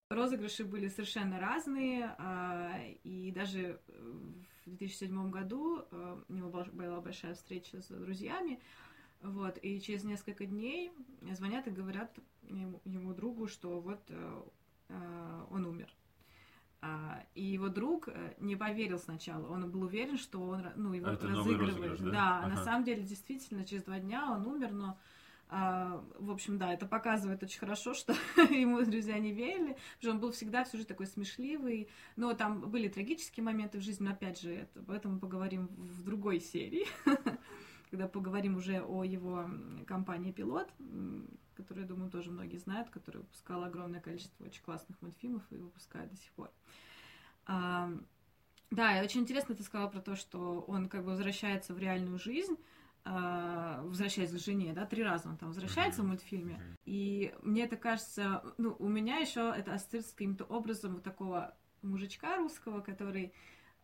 Розыгрыши 0.10 0.66
были 0.66 0.88
совершенно 0.88 1.40
разные, 1.40 2.16
а, 2.18 2.80
и 3.04 3.32
даже 3.32 3.80
в 4.66 4.70
2007 4.72 5.30
году 5.30 5.86
э, 5.92 6.24
у 6.28 6.34
него 6.34 6.50
была 6.50 7.00
большая 7.00 7.36
встреча 7.36 7.80
с 7.80 7.90
друзьями, 7.90 8.60
вот, 9.22 9.60
и 9.62 9.80
через 9.80 10.04
несколько 10.04 10.48
дней 10.48 10.92
звонят 11.32 11.68
и 11.68 11.72
говорят 11.72 12.18
ему, 12.42 12.82
ему 12.86 13.14
другу, 13.14 13.48
что 13.48 13.80
вот 13.80 14.12
он 15.50 15.66
умер. 15.66 15.90
А, 16.86 17.24
и 17.34 17.42
его 17.42 17.70
друг 17.70 18.10
э, 18.10 18.34
не 18.40 18.58
поверил 18.58 19.00
сначала. 19.00 19.48
Он 19.48 19.72
был 19.72 19.84
уверен, 19.84 20.18
что 20.18 20.42
он 20.42 20.68
ну, 20.76 20.92
его 20.92 21.08
а 21.08 21.18
разыгрывает. 21.18 22.04
Да, 22.04 22.12
да 22.12 22.40
ага. 22.40 22.48
на 22.50 22.58
самом 22.58 22.84
деле, 22.84 23.04
действительно, 23.04 23.64
через 23.64 23.84
два 23.84 24.00
дня 24.00 24.30
он 24.30 24.46
умер, 24.46 24.74
но 24.74 25.00
а, 25.48 26.04
в 26.20 26.30
общем, 26.30 26.58
да, 26.58 26.74
это 26.74 26.86
показывает 26.86 27.42
очень 27.42 27.60
хорошо, 27.60 27.94
что 27.94 28.12
ему 28.50 28.84
друзья 28.84 29.18
не 29.18 29.32
верили, 29.32 29.78
потому 29.78 30.02
что 30.02 30.12
он 30.12 30.20
был 30.20 30.32
всегда 30.34 30.66
всю 30.66 30.76
жизнь 30.76 30.90
такой 30.90 31.08
смешливый, 31.08 31.88
но 32.18 32.34
там 32.34 32.60
были 32.70 32.90
трагические 32.90 33.46
моменты 33.46 33.78
в 33.78 33.82
жизни, 33.82 34.04
но 34.04 34.12
опять 34.12 34.42
же, 34.42 34.52
это, 34.52 34.80
об 34.82 34.92
этом 34.92 35.14
мы 35.14 35.20
поговорим 35.20 35.68
в 35.68 36.04
другой 36.04 36.42
серии, 36.42 36.86
когда 37.92 38.10
поговорим 38.10 38.58
уже 38.58 38.82
о 38.82 39.06
его 39.06 39.50
компании 39.88 40.34
«Пилот», 40.34 40.70
которую, 41.54 41.84
я 41.84 41.88
думаю, 41.88 42.12
тоже 42.12 42.32
многие 42.32 42.58
знают, 42.58 42.90
которая 42.90 43.24
выпускала 43.24 43.68
огромное 43.68 44.02
количество 44.02 44.46
очень 44.46 44.64
классных 44.64 45.02
мультфильмов 45.02 45.44
и 45.52 45.58
выпускает 45.58 46.10
до 46.10 46.18
сих 46.18 46.32
пор. 46.32 46.52
А, 47.46 47.92
да, 48.72 49.00
и 49.00 49.04
очень 49.04 49.22
интересно 49.22 49.56
ты 49.56 49.64
сказала 49.64 49.90
про 49.90 50.02
то, 50.02 50.16
что 50.16 50.62
он 50.68 50.90
как 50.90 51.04
бы 51.04 51.12
возвращается 51.12 51.74
в 51.74 51.80
реальную 51.80 52.18
жизнь, 52.18 52.58
а, 53.06 53.82
возвращается 53.84 54.38
к 54.38 54.42
жене, 54.42 54.74
да, 54.74 54.86
три 54.86 55.04
раза 55.04 55.30
он 55.30 55.38
там 55.38 55.50
возвращается 55.50 56.02
в 56.02 56.06
мультфильме. 56.06 56.60
И 56.86 57.34
мне 57.42 57.66
это 57.66 57.76
кажется, 57.76 58.44
ну, 58.58 58.76
у 58.80 58.88
меня 58.88 59.18
еще 59.18 59.54
это 59.56 59.74
ассоциируется 59.74 60.16
каким-то 60.16 60.46
образом 60.46 60.94
вот 60.96 61.04
такого 61.04 61.56
мужичка 61.82 62.38
русского, 62.38 62.82
который 62.82 63.34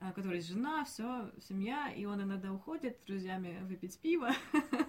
у 0.01 0.13
которой 0.13 0.37
есть 0.37 0.47
жена, 0.47 0.85
все, 0.85 1.29
семья, 1.41 1.91
и 1.91 2.05
он 2.05 2.21
иногда 2.23 2.53
уходит 2.53 2.97
с 2.97 3.05
друзьями 3.05 3.59
выпить 3.63 3.99
пиво 3.99 4.31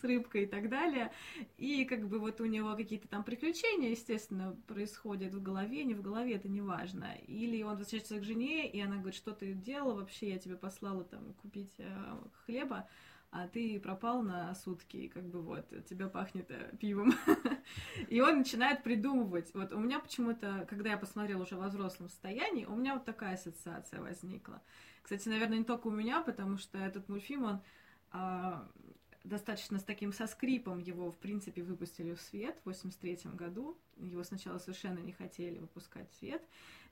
с 0.00 0.04
рыбкой 0.04 0.44
и 0.44 0.46
так 0.46 0.68
далее. 0.68 1.12
И 1.56 1.84
как 1.84 2.08
бы 2.08 2.18
вот 2.18 2.40
у 2.40 2.46
него 2.46 2.74
какие-то 2.76 3.08
там 3.08 3.24
приключения, 3.24 3.90
естественно, 3.90 4.56
происходят 4.66 5.34
в 5.34 5.42
голове, 5.42 5.84
не 5.84 5.94
в 5.94 6.02
голове, 6.02 6.34
это 6.34 6.48
не 6.48 6.60
важно. 6.60 7.14
Или 7.26 7.62
он 7.62 7.70
возвращается 7.70 8.18
к 8.18 8.24
жене, 8.24 8.68
и 8.70 8.80
она 8.80 8.96
говорит, 8.96 9.14
что 9.14 9.32
ты 9.32 9.52
делала 9.54 9.94
вообще, 9.94 10.30
я 10.30 10.38
тебе 10.38 10.56
послала 10.56 11.04
там 11.04 11.34
купить 11.34 11.74
э, 11.78 12.18
хлеба, 12.44 12.88
а 13.30 13.46
ты 13.46 13.78
пропал 13.78 14.22
на 14.22 14.54
сутки, 14.54 14.96
и 14.96 15.08
как 15.08 15.24
бы 15.24 15.42
вот, 15.42 15.68
тебя 15.86 16.08
пахнет 16.08 16.50
э, 16.50 16.74
пивом. 16.80 17.12
И 18.08 18.20
он 18.20 18.38
начинает 18.38 18.82
придумывать. 18.82 19.52
Вот 19.52 19.72
у 19.72 19.78
меня 19.78 20.00
почему-то, 20.00 20.66
когда 20.68 20.90
я 20.90 20.96
посмотрела 20.96 21.42
уже 21.42 21.56
во 21.56 21.68
взрослом 21.68 22.08
состоянии, 22.08 22.64
у 22.64 22.74
меня 22.74 22.94
вот 22.94 23.04
такая 23.04 23.34
ассоциация 23.34 24.00
возникла. 24.00 24.62
Кстати, 25.02 25.28
наверное, 25.28 25.58
не 25.58 25.64
только 25.64 25.88
у 25.88 25.90
меня, 25.90 26.22
потому 26.22 26.56
что 26.56 26.78
этот 26.78 27.08
мультфильм, 27.10 27.44
он 27.44 27.60
а, 28.12 28.66
достаточно 29.28 29.78
с 29.78 29.84
таким 29.84 30.12
со 30.12 30.26
скрипом 30.26 30.78
его, 30.78 31.10
в 31.10 31.18
принципе, 31.18 31.62
выпустили 31.62 32.14
в 32.14 32.20
свет 32.20 32.58
в 32.62 32.66
83 32.66 33.32
году. 33.34 33.76
Его 33.98 34.24
сначала 34.24 34.58
совершенно 34.58 34.98
не 34.98 35.12
хотели 35.12 35.58
выпускать 35.58 36.10
в 36.10 36.14
свет, 36.16 36.42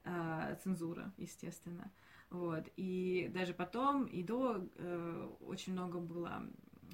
а, 0.04 0.54
цензура, 0.62 1.12
естественно. 1.16 1.90
Вот. 2.30 2.64
И 2.76 3.30
даже 3.32 3.54
потом, 3.54 4.04
и 4.04 4.22
до, 4.22 4.68
э, 4.76 5.30
очень 5.40 5.72
много 5.72 5.98
было 5.98 6.42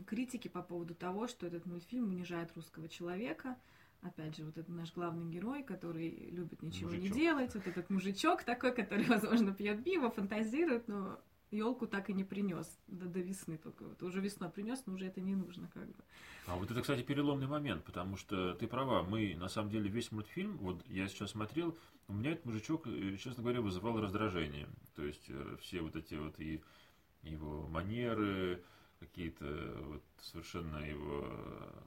критики 0.06 0.48
по 0.48 0.62
поводу 0.62 0.94
того, 0.94 1.26
что 1.26 1.46
этот 1.46 1.66
мультфильм 1.66 2.08
унижает 2.10 2.54
русского 2.54 2.88
человека. 2.88 3.56
Опять 4.02 4.36
же, 4.36 4.44
вот 4.44 4.58
это 4.58 4.72
наш 4.72 4.92
главный 4.92 5.30
герой, 5.30 5.62
который 5.62 6.08
любит 6.30 6.62
ничего 6.62 6.90
Мужичок. 6.90 7.04
не 7.04 7.20
делать, 7.20 7.54
вот 7.54 7.66
этот 7.66 7.88
мужичок 7.88 8.42
такой, 8.42 8.74
который, 8.74 9.04
возможно, 9.06 9.54
пьет 9.54 9.84
пиво, 9.84 10.10
фантазирует, 10.10 10.88
но 10.88 11.20
елку 11.52 11.86
так 11.86 12.10
и 12.10 12.12
не 12.12 12.24
принес 12.24 12.78
до, 12.88 13.06
до 13.06 13.20
весны 13.20 13.58
только. 13.58 13.84
Вот 13.84 14.02
уже 14.02 14.20
весной 14.20 14.50
принес, 14.50 14.82
но 14.86 14.94
уже 14.94 15.06
это 15.06 15.20
не 15.20 15.34
нужно 15.34 15.68
как 15.72 15.86
бы. 15.86 16.04
А 16.46 16.56
вот 16.56 16.70
это, 16.70 16.80
кстати, 16.80 17.02
переломный 17.02 17.46
момент, 17.46 17.84
потому 17.84 18.16
что 18.16 18.54
ты 18.54 18.66
права, 18.66 19.02
мы, 19.02 19.34
на 19.36 19.48
самом 19.48 19.70
деле, 19.70 19.88
весь 19.88 20.10
мультфильм, 20.10 20.56
вот 20.58 20.82
я 20.88 21.06
сейчас 21.08 21.30
смотрел, 21.30 21.76
у 22.08 22.14
меня 22.14 22.32
этот 22.32 22.46
мужичок, 22.46 22.86
э, 22.86 23.16
честно 23.16 23.42
говоря, 23.42 23.60
вызывал 23.60 24.00
раздражение. 24.00 24.66
То 24.96 25.04
есть 25.04 25.26
э, 25.28 25.56
все 25.60 25.80
вот 25.80 25.94
эти 25.96 26.14
вот 26.14 26.38
и 26.40 26.62
его 27.22 27.68
манеры, 27.68 28.62
какие-то 28.98 29.44
вот 29.86 30.02
совершенно 30.20 30.78
его... 30.78 31.24
э, 31.24 31.80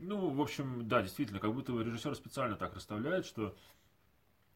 Ну, 0.00 0.30
в 0.30 0.40
общем, 0.40 0.88
да, 0.88 1.02
действительно, 1.02 1.40
как 1.40 1.52
будто 1.52 1.72
режиссер 1.72 2.14
специально 2.14 2.56
так 2.56 2.74
расставляет, 2.74 3.26
что 3.26 3.56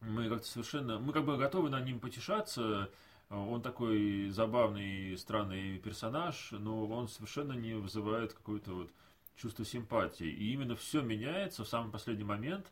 мы 0.01 0.29
как-то 0.29 0.47
совершенно... 0.47 0.99
Мы 0.99 1.13
как 1.13 1.25
бы 1.25 1.37
готовы 1.37 1.69
на 1.69 1.81
ним 1.81 1.99
потешаться, 1.99 2.89
он 3.29 3.61
такой 3.61 4.29
забавный, 4.29 5.17
странный 5.17 5.79
персонаж, 5.79 6.49
но 6.51 6.85
он 6.87 7.07
совершенно 7.07 7.53
не 7.53 7.73
вызывает 7.75 8.33
какое-то 8.33 8.73
вот 8.73 8.91
чувство 9.35 9.65
симпатии. 9.65 10.27
И 10.27 10.53
именно 10.53 10.75
все 10.75 11.01
меняется 11.01 11.63
в 11.63 11.67
самый 11.67 11.91
последний 11.91 12.23
момент, 12.23 12.71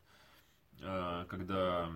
э, 0.81 1.25
когда 1.27 1.89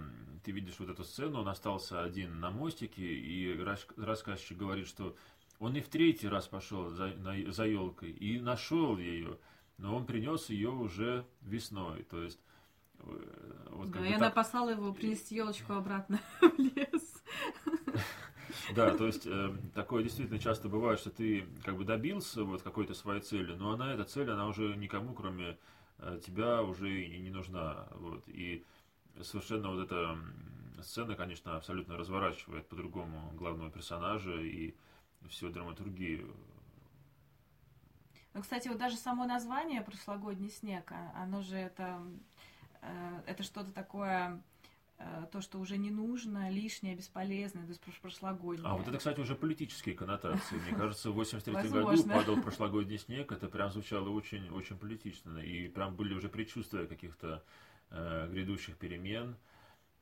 ты 0.43 0.51
видишь 0.51 0.75
вот 0.79 0.89
эту 0.89 1.03
сцену, 1.03 1.41
он 1.41 1.47
остался 1.47 2.01
один 2.03 2.39
на 2.39 2.49
мостике, 2.51 3.03
и 3.03 3.57
рас- 3.61 3.87
рассказчик 3.97 4.57
говорит, 4.57 4.87
что 4.87 5.15
он 5.59 5.75
и 5.75 5.81
в 5.81 5.87
третий 5.89 6.27
раз 6.27 6.47
пошел 6.47 6.89
за, 6.89 7.07
на- 7.15 7.51
за 7.51 7.65
елкой 7.65 8.11
и 8.11 8.39
нашел 8.39 8.97
ее, 8.97 9.37
но 9.77 9.95
он 9.95 10.05
принес 10.05 10.49
ее 10.49 10.69
уже 10.69 11.25
весной. 11.41 12.03
То 12.03 12.21
есть 12.23 12.39
э, 12.99 13.63
вот 13.71 13.91
да, 13.91 14.05
и 14.05 14.09
она 14.13 14.25
так- 14.25 14.35
послала 14.35 14.71
его 14.71 14.93
принести 14.93 15.35
елочку 15.35 15.73
обратно 15.73 16.19
в 16.41 16.57
лес. 16.57 16.86
Да, 18.77 18.95
то 18.95 19.07
есть 19.07 19.25
э, 19.25 19.55
такое 19.73 20.03
действительно 20.03 20.37
часто 20.37 20.69
бывает, 20.69 20.99
что 20.99 21.09
ты 21.09 21.47
как 21.65 21.75
бы 21.77 21.83
добился 21.83 22.43
вот 22.43 22.61
какой-то 22.61 22.93
своей 22.93 23.21
цели, 23.21 23.55
но 23.55 23.71
она, 23.71 23.91
эта 23.91 24.03
цель, 24.03 24.29
она 24.29 24.45
уже 24.45 24.75
никому, 24.75 25.15
кроме 25.15 25.57
э, 25.97 26.19
тебя, 26.23 26.61
уже 26.61 26.87
и 27.03 27.17
не 27.17 27.31
нужна. 27.31 27.87
Вот. 27.95 28.23
И 28.27 28.63
совершенно 29.23 29.71
вот 29.71 29.83
эта 29.83 30.15
сцена, 30.83 31.15
конечно, 31.15 31.57
абсолютно 31.57 31.97
разворачивает 31.97 32.67
по-другому 32.67 33.31
главного 33.33 33.71
персонажа 33.71 34.39
и 34.39 34.75
всю 35.27 35.49
драматургию. 35.49 36.35
Ну, 38.35 38.43
кстати, 38.43 38.67
вот 38.67 38.77
даже 38.77 38.97
само 38.97 39.25
название 39.25 39.81
«Прошлогодний 39.81 40.51
снег», 40.51 40.91
а- 40.91 41.23
оно 41.23 41.41
же 41.41 41.57
это, 41.57 41.99
э, 42.83 43.21
это 43.25 43.41
что-то 43.41 43.71
такое, 43.71 44.39
то, 45.31 45.41
что 45.41 45.59
уже 45.59 45.77
не 45.77 45.91
нужно, 45.91 46.49
лишнее, 46.49 46.95
бесполезное, 46.95 47.63
то 47.63 47.69
есть 47.69 47.81
прош- 47.83 48.01
прошлогоднее. 48.01 48.67
А 48.67 48.75
вот 48.75 48.87
это, 48.87 48.97
кстати, 48.97 49.19
уже 49.19 49.35
политические 49.35 49.95
коннотации. 49.95 50.55
Мне 50.55 50.75
кажется, 50.75 51.11
в 51.11 51.13
83 51.13 51.69
году 51.69 52.03
падал 52.07 52.41
прошлогодний 52.41 52.97
снег, 52.97 53.31
это 53.31 53.47
прям 53.47 53.71
звучало 53.71 54.09
очень, 54.09 54.49
очень 54.49 54.77
политично. 54.77 55.37
И 55.37 55.67
прям 55.67 55.95
были 55.95 56.13
уже 56.13 56.29
предчувствия 56.29 56.87
каких-то 56.87 57.43
э, 57.91 58.27
грядущих 58.31 58.77
перемен. 58.77 59.35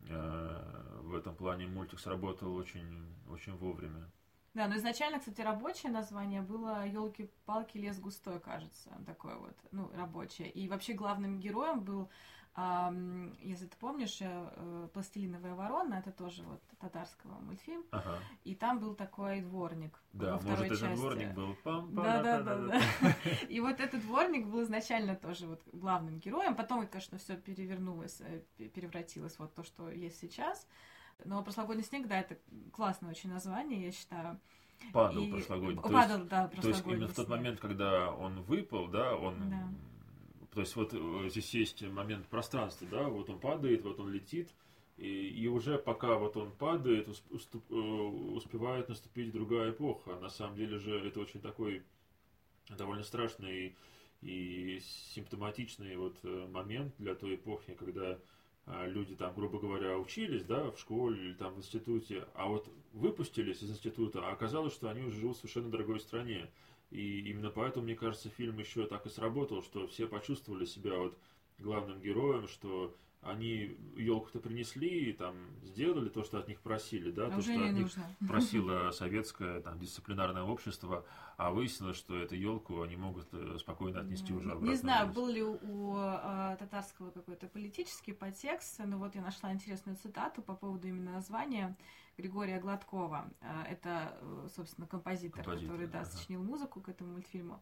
Э, 0.02 1.02
в 1.02 1.16
этом 1.16 1.36
плане 1.36 1.68
мультик 1.68 2.00
сработал 2.00 2.56
очень, 2.56 3.06
очень 3.30 3.54
вовремя. 3.58 4.10
Да, 4.54 4.68
но 4.70 4.78
изначально, 4.78 5.20
кстати, 5.20 5.42
рабочее 5.42 5.92
название 5.92 6.42
было 6.42 6.88
елки-палки, 6.88 7.78
лес 7.78 8.00
густой, 8.00 8.40
кажется, 8.40 8.90
такое 9.06 9.36
вот, 9.36 9.56
ну, 9.72 9.92
рабочее. 9.94 10.50
И 10.50 10.70
вообще 10.70 10.94
главным 10.94 11.42
героем 11.42 11.82
был, 11.82 12.10
если 12.58 13.66
ты 13.68 13.76
помнишь, 13.78 14.22
э, 14.22 14.28
э, 14.56 14.88
«Пластилиновая 14.94 15.56
ворона», 15.56 15.96
это 15.96 16.12
тоже 16.12 16.44
вот 16.44 16.62
татарского 16.80 17.38
мультфильм, 17.42 17.84
Ага. 17.92 18.20
и 18.46 18.56
там 18.56 18.80
был 18.80 18.96
такой 18.96 19.42
дворник 19.42 20.00
Да, 20.14 20.34
во 20.34 20.38
второй 20.40 20.70
может, 20.70 20.80
части. 20.80 20.96
дворник 21.02 21.34
был. 21.34 21.56
пам 21.64 21.94
Да, 21.94 22.24
да, 22.24 22.42
да, 22.42 22.56
да. 22.68 22.82
И 23.50 23.60
вот 23.60 23.80
этот 23.82 24.02
дворник 24.04 24.48
был 24.48 24.64
изначально 24.64 25.16
тоже 25.16 25.48
вот 25.48 25.62
главным 25.74 26.20
героем. 26.20 26.56
Потом, 26.56 26.88
конечно, 26.88 27.18
все 27.18 27.36
перевернулось, 27.36 28.22
э, 28.22 28.42
превратилось 28.70 29.38
вот 29.38 29.54
то, 29.54 29.64
что 29.64 29.90
есть 29.90 30.18
сейчас. 30.20 30.66
Но 31.26 31.44
прошлогодний 31.44 31.84
снег, 31.84 32.08
да, 32.08 32.20
это 32.20 32.38
классное 32.72 33.10
очень 33.10 33.32
название, 33.32 33.86
я 33.86 33.92
считаю. 33.92 34.40
Падал 34.94 35.24
И- 35.24 35.32
прошлогодний. 35.32 35.82
То 35.82 35.90
Падал, 35.90 36.18
есть- 36.20 36.30
да, 36.30 36.48
То 36.48 36.56
есть 36.56 36.62
прошлогодний 36.64 36.96
именно 36.96 37.08
в 37.08 37.16
тот 37.16 37.28
момент, 37.30 37.60
когда 37.60 38.12
он 38.12 38.42
выпал, 38.44 38.88
да, 38.88 39.16
он... 39.16 39.50
Да. 39.50 39.68
То 40.56 40.62
есть 40.62 40.76
вот 40.78 40.94
э, 40.94 41.30
здесь 41.30 41.54
есть 41.54 41.82
момент 41.82 42.28
пространства, 42.28 42.88
да, 42.90 43.04
вот 43.10 43.30
он 43.30 43.40
падает, 43.40 43.84
вот 43.84 44.00
он 44.00 44.10
летит, 44.10 44.50
и, 44.96 45.28
и 45.28 45.48
уже 45.48 45.78
пока 45.78 46.18
вот 46.18 46.38
он 46.38 46.52
падает, 46.54 47.10
уступ- 47.30 47.70
э, 47.70 47.76
успевает 47.76 48.88
наступить 48.88 49.34
другая 49.34 49.72
эпоха. 49.72 50.16
На 50.16 50.30
самом 50.30 50.56
деле 50.56 50.80
же 50.80 50.98
это 50.98 51.20
очень 51.20 51.42
такой 51.42 51.84
довольно 52.70 53.04
страшный 53.04 53.76
и 54.22 54.80
симптоматичный 55.14 55.98
вот 55.98 56.18
э, 56.24 56.48
момент 56.50 56.96
для 57.00 57.16
той 57.16 57.36
эпохи, 57.36 57.74
когда 57.74 58.18
а, 58.66 58.88
люди 58.88 59.14
там, 59.14 59.36
грубо 59.36 59.60
говоря, 59.60 59.98
учились, 59.98 60.44
да, 60.44 60.72
в 60.72 60.80
школе 60.80 61.22
или 61.22 61.34
там 61.34 61.54
в 61.54 61.58
институте, 61.58 62.26
а 62.34 62.48
вот 62.48 62.68
выпустились 62.94 63.62
из 63.62 63.70
института, 63.70 64.26
а 64.26 64.32
оказалось, 64.32 64.74
что 64.74 64.90
они 64.90 65.02
уже 65.02 65.20
живут 65.20 65.36
в 65.36 65.40
совершенно 65.42 65.70
другой 65.70 66.00
стране. 66.00 66.50
И 66.96 67.30
именно 67.30 67.50
поэтому, 67.50 67.84
мне 67.84 67.96
кажется, 67.96 68.30
фильм 68.30 68.58
еще 68.58 68.88
так 68.88 69.06
и 69.06 69.10
сработал, 69.10 69.62
что 69.62 69.86
все 69.88 70.08
почувствовали 70.08 70.64
себя 70.64 70.98
вот 70.98 71.18
главным 71.60 72.00
героем, 72.00 72.48
что 72.48 72.96
они 73.22 73.76
елку-то 73.98 74.40
принесли 74.40 75.10
и 75.10 75.14
там 75.14 75.36
сделали 75.64 76.10
то, 76.10 76.24
что 76.24 76.38
от 76.38 76.48
них 76.48 76.62
просили, 76.62 77.12
да, 77.12 77.28
А 77.28 77.32
то, 77.32 77.42
что 77.42 77.52
от 77.52 77.74
них 77.74 77.82
нужно. 77.82 78.04
просило 78.28 78.92
советское 78.92 79.60
там, 79.62 79.78
дисциплинарное 79.78 80.44
общество, 80.44 81.06
а 81.36 81.52
выяснилось, 81.52 81.98
что 81.98 82.16
эту 82.18 82.36
елку 82.36 82.82
они 82.82 82.96
могут 82.96 83.28
э, 83.34 83.58
спокойно 83.60 84.02
отнести 84.02 84.32
уже 84.32 84.52
обратно. 84.52 84.70
Не 84.70 84.76
знаю, 84.76 85.12
был 85.12 85.28
ли 85.28 85.44
у 85.44 85.98
э, 85.98 86.56
татарского 86.60 87.10
какой-то 87.10 87.48
политический 87.48 88.14
подтекст, 88.14 88.80
но 88.86 88.98
вот 89.00 89.16
я 89.16 89.22
нашла 89.22 89.52
интересную 89.52 89.98
цитату 89.98 90.42
по 90.42 90.54
поводу 90.54 90.88
именно 90.88 91.14
названия 91.14 91.76
Григория 92.18 92.60
Гладкова. 92.60 93.30
Э, 93.42 93.64
Это, 93.70 94.18
э, 94.22 94.48
собственно, 94.56 94.88
композитор, 94.88 95.44
Композитор, 95.44 95.72
который, 95.76 95.88
да, 95.88 96.02
ага. 96.02 96.10
сочинил 96.10 96.44
музыку 96.44 96.82
к 96.82 96.90
этому 96.90 97.14
мультфильму. 97.14 97.62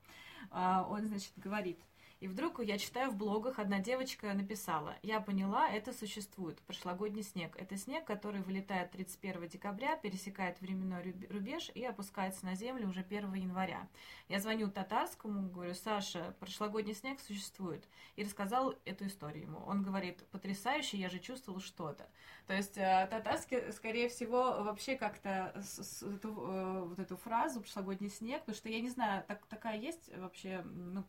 А, 0.51 0.87
Он, 0.89 1.05
значит, 1.07 1.31
говорит... 1.37 1.79
И 2.23 2.27
вдруг 2.29 2.63
я 2.63 2.77
читаю 2.77 3.11
в 3.11 3.17
блогах, 3.17 3.59
одна 3.59 3.79
девочка 3.79 4.33
написала, 4.33 4.95
я 5.03 5.19
поняла, 5.19 5.69
это 5.69 5.91
существует, 5.91 6.57
прошлогодний 6.61 7.21
снег. 7.21 7.53
Это 7.57 7.75
снег, 7.75 8.05
который 8.05 8.41
вылетает 8.41 8.91
31 8.91 9.49
декабря, 9.49 9.97
пересекает 9.97 10.61
временной 10.61 11.03
руб- 11.03 11.29
рубеж 11.29 11.69
и 11.75 11.83
опускается 11.83 12.45
на 12.45 12.55
землю 12.55 12.87
уже 12.87 13.01
1 13.01 13.33
января. 13.33 13.89
Я 14.29 14.39
звоню 14.39 14.71
татарскому, 14.71 15.49
говорю, 15.49 15.73
Саша, 15.73 16.33
прошлогодний 16.39 16.93
снег 16.95 17.19
существует. 17.19 17.85
И 18.15 18.23
рассказал 18.23 18.73
эту 18.85 19.07
историю 19.07 19.43
ему. 19.43 19.59
Он 19.59 19.83
говорит, 19.83 20.25
потрясающе, 20.31 20.95
я 20.95 21.09
же 21.09 21.19
чувствовал 21.19 21.59
что-то. 21.59 22.07
То 22.47 22.53
есть 22.53 22.77
э, 22.77 23.05
татарский, 23.11 23.73
скорее 23.73 24.07
всего, 24.07 24.63
вообще 24.63 24.95
как-то 24.95 25.61
эту, 26.01 26.29
э, 26.29 26.83
вот 26.85 26.99
эту 26.99 27.17
фразу 27.17 27.59
«прошлогодний 27.59 28.09
снег», 28.09 28.39
потому 28.39 28.55
что 28.55 28.69
я 28.69 28.79
не 28.79 28.89
знаю, 28.89 29.25
так, 29.27 29.45
такая 29.47 29.77
есть 29.77 30.09
вообще, 30.15 30.61
ну, 30.63 31.03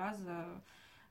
фраза, 0.00 0.62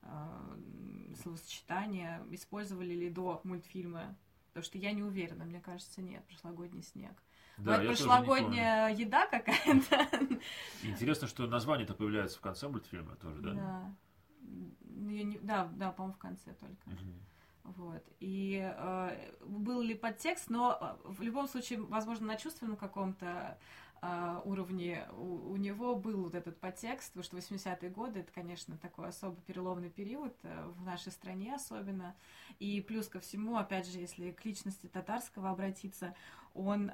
э, 0.02 1.14
словосочетание, 1.22 2.22
использовали 2.30 2.94
ли 2.94 3.10
до 3.10 3.40
мультфильма? 3.44 4.16
Потому 4.48 4.64
что 4.64 4.78
я 4.78 4.92
не 4.92 5.02
уверена, 5.02 5.44
мне 5.44 5.60
кажется, 5.60 6.02
нет, 6.02 6.24
прошлогодний 6.26 6.82
снег. 6.82 7.12
Да, 7.56 7.72
не 7.72 7.76
помню. 7.76 7.88
прошлогодняя 7.88 8.88
еда 8.94 9.26
какая-то. 9.26 10.08
Интересно, 10.82 11.28
что 11.28 11.46
название-то 11.46 11.94
появляется 11.94 12.38
в 12.38 12.40
конце 12.40 12.68
мультфильма 12.68 13.14
тоже, 13.16 13.40
да? 13.42 13.52
Да. 13.52 13.94
Ну, 14.40 15.10
не- 15.10 15.38
Да, 15.38 15.68
да, 15.76 15.92
по-моему, 15.92 16.14
в 16.14 16.18
конце 16.18 16.52
только. 16.54 16.90
Мгм. 16.90 17.14
Вот. 17.62 18.02
И 18.18 18.58
э, 18.60 19.32
был 19.44 19.82
ли 19.82 19.94
подтекст, 19.94 20.50
но 20.50 20.78
э, 20.80 21.08
в 21.12 21.22
любом 21.22 21.46
случае, 21.46 21.80
возможно, 21.82 22.26
на 22.26 22.36
чувственном 22.36 22.76
каком-то 22.76 23.56
э, 24.02 24.40
уровне 24.44 25.06
у, 25.16 25.52
у 25.52 25.56
него 25.56 25.96
был 25.96 26.24
вот 26.24 26.34
этот 26.34 26.58
подтекст, 26.58 27.12
потому 27.12 27.24
что 27.24 27.36
80-е 27.36 27.90
годы 27.90 28.20
это, 28.20 28.32
конечно, 28.32 28.76
такой 28.78 29.08
особо 29.08 29.36
переломный 29.42 29.90
период 29.90 30.34
э, 30.42 30.66
в 30.76 30.82
нашей 30.82 31.12
стране 31.12 31.54
особенно. 31.54 32.14
И 32.58 32.80
плюс 32.80 33.08
ко 33.08 33.20
всему, 33.20 33.56
опять 33.56 33.86
же, 33.86 33.98
если 33.98 34.30
к 34.30 34.44
личности 34.44 34.86
татарского 34.86 35.50
обратиться, 35.50 36.14
он 36.54 36.90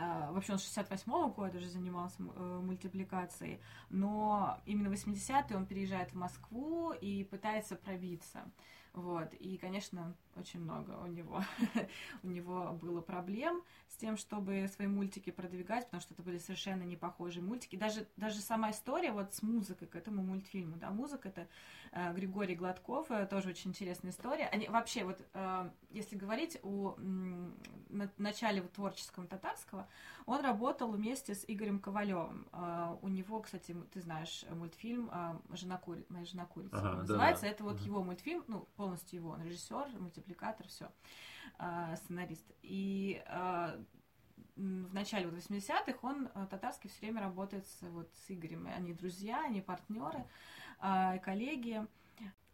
а, 0.00 0.30
Вообще 0.30 0.52
он 0.52 0.58
с 0.58 0.64
68 0.64 1.32
года 1.32 1.58
уже 1.58 1.68
занимался 1.68 2.22
э, 2.22 2.60
мультипликацией, 2.62 3.60
но 3.90 4.60
именно 4.64 4.90
в 4.90 4.92
80-е 4.92 5.56
он 5.56 5.66
переезжает 5.66 6.12
в 6.12 6.14
Москву 6.14 6.92
и 6.92 7.24
пытается 7.24 7.74
пробиться. 7.74 8.48
Вот. 8.92 9.32
И, 9.34 9.56
конечно, 9.58 10.14
очень 10.38 10.60
много 10.60 10.92
у 11.02 11.06
него. 11.06 11.42
у 12.22 12.28
него 12.28 12.78
было 12.80 13.00
проблем 13.00 13.62
с 13.88 13.96
тем, 13.96 14.16
чтобы 14.16 14.68
свои 14.68 14.86
мультики 14.86 15.30
продвигать, 15.30 15.86
потому 15.86 16.00
что 16.00 16.14
это 16.14 16.22
были 16.22 16.38
совершенно 16.38 16.82
не 16.82 16.96
похожие 16.96 17.42
мультики. 17.42 17.76
Даже, 17.76 18.06
даже 18.16 18.40
сама 18.40 18.70
история 18.70 19.12
вот 19.12 19.34
с 19.34 19.42
музыкой 19.42 19.88
к 19.88 19.96
этому 19.96 20.22
мультфильму, 20.22 20.76
да, 20.76 20.90
музыка 20.90 21.28
это 21.28 21.48
э, 21.92 22.12
Григорий 22.14 22.54
Гладков, 22.54 23.10
э, 23.10 23.26
тоже 23.26 23.50
очень 23.50 23.70
интересная 23.70 24.12
история. 24.12 24.46
Они 24.46 24.68
вообще 24.68 25.04
вот, 25.04 25.20
э, 25.34 25.70
если 25.90 26.16
говорить 26.16 26.58
о 26.62 26.96
на, 26.98 28.10
начале 28.18 28.62
вот, 28.62 28.72
творческом 28.72 29.26
татарского, 29.26 29.88
он 30.26 30.42
работал 30.42 30.90
вместе 30.90 31.34
с 31.34 31.44
Игорем 31.48 31.80
Ковалевым. 31.80 32.46
Э, 32.52 32.96
у 33.02 33.08
него, 33.08 33.40
кстати, 33.40 33.74
ты 33.92 34.00
знаешь 34.00 34.44
мультфильм 34.50 35.10
э, 35.12 35.38
«Жена 35.52 35.78
кури... 35.78 36.04
«Моя 36.08 36.24
жена 36.24 36.46
курица» 36.46 36.78
ага, 36.78 36.98
называется. 36.98 37.42
Да, 37.42 37.48
да. 37.48 37.54
Это 37.54 37.64
вот 37.64 37.76
угу. 37.76 37.84
его 37.84 38.02
мультфильм, 38.04 38.44
ну, 38.46 38.68
полностью 38.78 39.18
его, 39.18 39.30
он 39.30 39.42
режиссер, 39.42 39.88
мультипликатор, 39.98 40.66
все, 40.68 40.90
а, 41.58 41.96
сценарист. 41.96 42.46
И 42.62 43.20
а, 43.26 43.76
в 44.56 44.94
начале 44.94 45.26
вот 45.26 45.36
80-х 45.36 45.98
он 46.02 46.30
а, 46.32 46.46
татарский 46.46 46.88
все 46.88 47.00
время 47.00 47.20
работает 47.22 47.66
с, 47.66 47.82
вот, 47.82 48.08
с 48.14 48.30
Игорем. 48.30 48.68
Они 48.68 48.94
друзья, 48.94 49.44
они 49.44 49.60
партнеры, 49.60 50.24
коллеги 51.24 51.84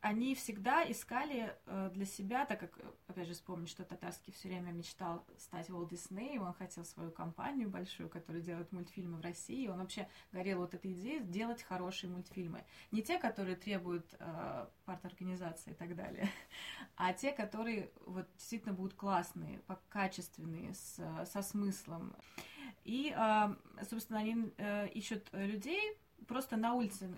они 0.04 0.34
всегда 0.34 0.84
искали 0.84 1.56
э, 1.64 1.90
для 1.94 2.04
себя, 2.04 2.44
так 2.44 2.60
как, 2.60 2.78
опять 3.06 3.26
же, 3.26 3.32
вспомнить, 3.32 3.70
что 3.70 3.84
Татарский 3.84 4.34
все 4.34 4.48
время 4.48 4.70
мечтал 4.70 5.24
стать 5.38 5.70
Walt 5.70 5.88
Disney, 5.88 6.36
он 6.36 6.52
хотел 6.52 6.84
свою 6.84 7.10
компанию 7.10 7.70
большую, 7.70 8.10
которая 8.10 8.42
делает 8.42 8.70
мультфильмы 8.70 9.16
в 9.16 9.22
России, 9.22 9.66
он 9.66 9.78
вообще 9.78 10.06
горел 10.30 10.58
вот 10.58 10.74
этой 10.74 10.92
идеей 10.92 11.20
сделать 11.20 11.62
хорошие 11.62 12.10
мультфильмы. 12.10 12.66
Не 12.90 13.02
те, 13.02 13.18
которые 13.18 13.56
требуют 13.56 14.04
э, 14.18 14.66
парт-организации 14.84 15.70
и 15.70 15.74
так 15.74 15.96
далее, 15.96 16.28
а 16.96 17.14
те, 17.14 17.32
которые 17.32 17.90
вот 18.04 18.28
действительно 18.36 18.74
будут 18.74 18.92
классные, 18.92 19.62
качественные, 19.88 20.74
с, 20.74 21.00
со 21.24 21.40
смыслом. 21.40 22.14
И, 22.84 23.10
э, 23.16 23.54
собственно, 23.88 24.18
они 24.20 24.52
э, 24.58 24.86
ищут 24.88 25.30
людей, 25.32 25.96
просто 26.26 26.58
на 26.58 26.74
улице 26.74 27.08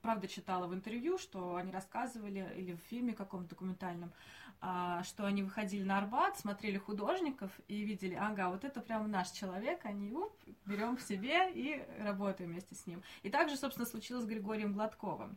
правда 0.00 0.28
читала 0.28 0.66
в 0.66 0.74
интервью, 0.74 1.18
что 1.18 1.56
они 1.56 1.72
рассказывали, 1.72 2.52
или 2.56 2.74
в 2.74 2.80
фильме 2.88 3.14
каком-то 3.14 3.50
документальном, 3.50 4.12
а, 4.60 5.02
что 5.02 5.26
они 5.26 5.42
выходили 5.42 5.82
на 5.82 5.98
Арбат, 5.98 6.38
смотрели 6.38 6.78
художников 6.78 7.50
и 7.68 7.82
видели, 7.82 8.14
ага, 8.14 8.48
вот 8.48 8.64
это 8.64 8.80
прям 8.80 9.10
наш 9.10 9.30
человек, 9.30 9.84
они 9.84 10.12
уп, 10.12 10.32
берем 10.66 10.96
в 10.96 11.02
себе 11.02 11.50
и 11.52 11.84
работаем 11.98 12.50
вместе 12.50 12.74
с 12.74 12.86
ним. 12.86 13.02
И 13.22 13.30
также, 13.30 13.56
собственно, 13.56 13.86
случилось 13.86 14.24
с 14.24 14.26
Григорием 14.26 14.72
Гладковым. 14.72 15.36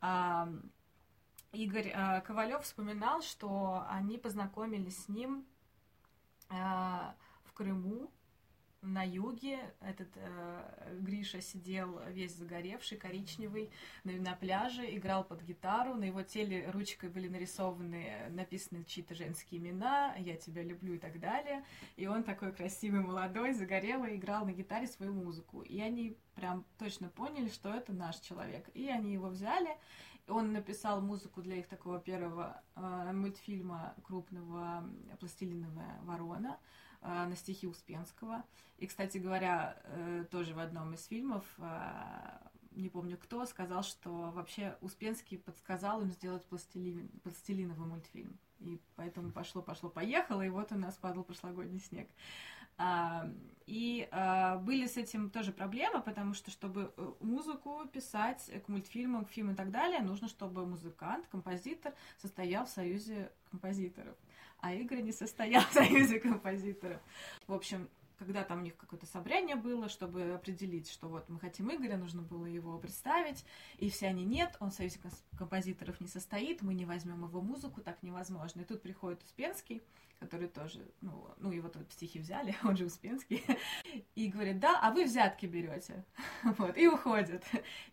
А, 0.00 0.48
Игорь 1.52 1.90
а, 1.94 2.20
Ковалев 2.20 2.62
вспоминал, 2.62 3.22
что 3.22 3.84
они 3.88 4.18
познакомились 4.18 5.04
с 5.04 5.08
ним 5.08 5.46
в 6.48 7.52
Крыму, 7.54 8.10
на 8.82 9.02
юге 9.02 9.58
этот 9.80 10.08
э, 10.16 10.98
Гриша 11.00 11.40
сидел 11.40 12.00
весь 12.08 12.34
загоревший, 12.34 12.98
коричневый, 12.98 13.70
на, 14.04 14.12
на 14.12 14.34
пляже, 14.34 14.96
играл 14.96 15.24
под 15.24 15.42
гитару, 15.42 15.94
на 15.94 16.04
его 16.04 16.22
теле 16.22 16.70
ручкой 16.70 17.10
были 17.10 17.28
нарисованы, 17.28 18.28
написаны 18.30 18.84
чьи-то 18.84 19.14
женские 19.14 19.60
имена, 19.60 20.14
«Я 20.16 20.36
тебя 20.36 20.62
люблю» 20.62 20.94
и 20.94 20.98
так 20.98 21.20
далее. 21.20 21.64
И 21.96 22.06
он 22.06 22.22
такой 22.22 22.52
красивый, 22.52 23.00
молодой, 23.00 23.52
загорелый, 23.52 24.16
играл 24.16 24.46
на 24.46 24.52
гитаре 24.52 24.86
свою 24.86 25.12
музыку. 25.12 25.62
И 25.62 25.80
они 25.80 26.16
прям 26.34 26.64
точно 26.78 27.08
поняли, 27.08 27.48
что 27.48 27.74
это 27.74 27.92
наш 27.92 28.16
человек. 28.20 28.70
И 28.74 28.88
они 28.88 29.12
его 29.12 29.28
взяли, 29.28 29.76
он 30.30 30.52
написал 30.52 31.00
музыку 31.00 31.42
для 31.42 31.56
их 31.56 31.68
такого 31.68 31.98
первого 31.98 32.62
э, 32.76 33.12
мультфильма 33.12 33.94
крупного 34.02 34.84
«Пластилиновая 35.18 36.00
ворона», 36.02 36.58
Э, 37.02 37.26
на 37.26 37.34
стихи 37.34 37.66
Успенского. 37.66 38.44
И, 38.76 38.86
кстати 38.86 39.16
говоря, 39.16 39.80
э, 39.84 40.26
тоже 40.30 40.54
в 40.54 40.58
одном 40.58 40.92
из 40.92 41.06
фильмов, 41.06 41.44
э, 41.56 42.38
не 42.72 42.90
помню 42.90 43.16
кто, 43.16 43.46
сказал, 43.46 43.82
что 43.82 44.30
вообще 44.32 44.76
Успенский 44.82 45.38
подсказал 45.38 46.02
им 46.02 46.10
сделать 46.10 46.44
пластилин, 46.44 47.08
пластилиновый 47.22 47.86
мультфильм. 47.86 48.38
И 48.58 48.78
поэтому 48.96 49.32
пошло, 49.32 49.62
пошло, 49.62 49.88
поехало, 49.88 50.42
и 50.42 50.50
вот 50.50 50.72
у 50.72 50.76
нас 50.76 50.94
падал 50.96 51.24
прошлогодний 51.24 51.80
снег. 51.80 52.10
А, 52.10 52.59
и 53.66 54.08
а, 54.10 54.56
были 54.58 54.86
с 54.86 54.96
этим 54.96 55.30
тоже 55.30 55.52
проблемы, 55.52 56.02
потому 56.02 56.34
что, 56.34 56.50
чтобы 56.50 56.92
музыку 57.20 57.86
писать 57.92 58.50
к 58.64 58.68
мультфильмам, 58.68 59.24
к 59.24 59.30
фильмам 59.30 59.54
и 59.54 59.56
так 59.56 59.70
далее, 59.70 60.00
нужно, 60.00 60.28
чтобы 60.28 60.66
музыкант, 60.66 61.26
композитор 61.30 61.94
состоял 62.18 62.66
в 62.66 62.70
союзе 62.70 63.30
композиторов 63.50 64.16
а 64.60 64.74
Игорь 64.74 65.00
не 65.00 65.12
состоял 65.12 65.62
в 65.62 65.72
союзе 65.72 66.20
композиторов. 66.20 67.00
В 67.46 67.54
общем, 67.54 67.88
когда 68.18 68.44
там 68.44 68.58
у 68.58 68.62
них 68.62 68.76
какое-то 68.76 69.06
собрание 69.06 69.56
было, 69.56 69.88
чтобы 69.88 70.34
определить, 70.34 70.90
что 70.90 71.08
вот 71.08 71.28
мы 71.28 71.40
хотим 71.40 71.74
Игоря, 71.74 71.96
нужно 71.96 72.20
было 72.20 72.44
его 72.44 72.78
представить, 72.78 73.44
и 73.78 73.88
все 73.88 74.08
они 74.08 74.24
нет, 74.24 74.56
он 74.60 74.70
в 74.70 74.74
союзе 74.74 75.00
композиторов 75.38 76.00
не 76.00 76.06
состоит, 76.08 76.60
мы 76.60 76.74
не 76.74 76.84
возьмем 76.84 77.24
его 77.24 77.40
музыку, 77.40 77.80
так 77.80 78.02
невозможно. 78.02 78.60
И 78.60 78.64
тут 78.64 78.82
приходит 78.82 79.22
Успенский, 79.22 79.82
который 80.20 80.48
тоже, 80.48 80.86
ну, 81.00 81.28
ну 81.38 81.50
его 81.50 81.68
тут 81.68 81.90
стихи 81.90 82.18
взяли, 82.18 82.54
он 82.64 82.76
же 82.76 82.84
Успенский, 82.84 83.42
и 84.14 84.28
говорит, 84.28 84.60
да, 84.60 84.78
а 84.80 84.90
вы 84.90 85.04
взятки 85.04 85.46
берете, 85.46 86.04
вот, 86.58 86.76
и 86.76 86.86
уходит. 86.86 87.42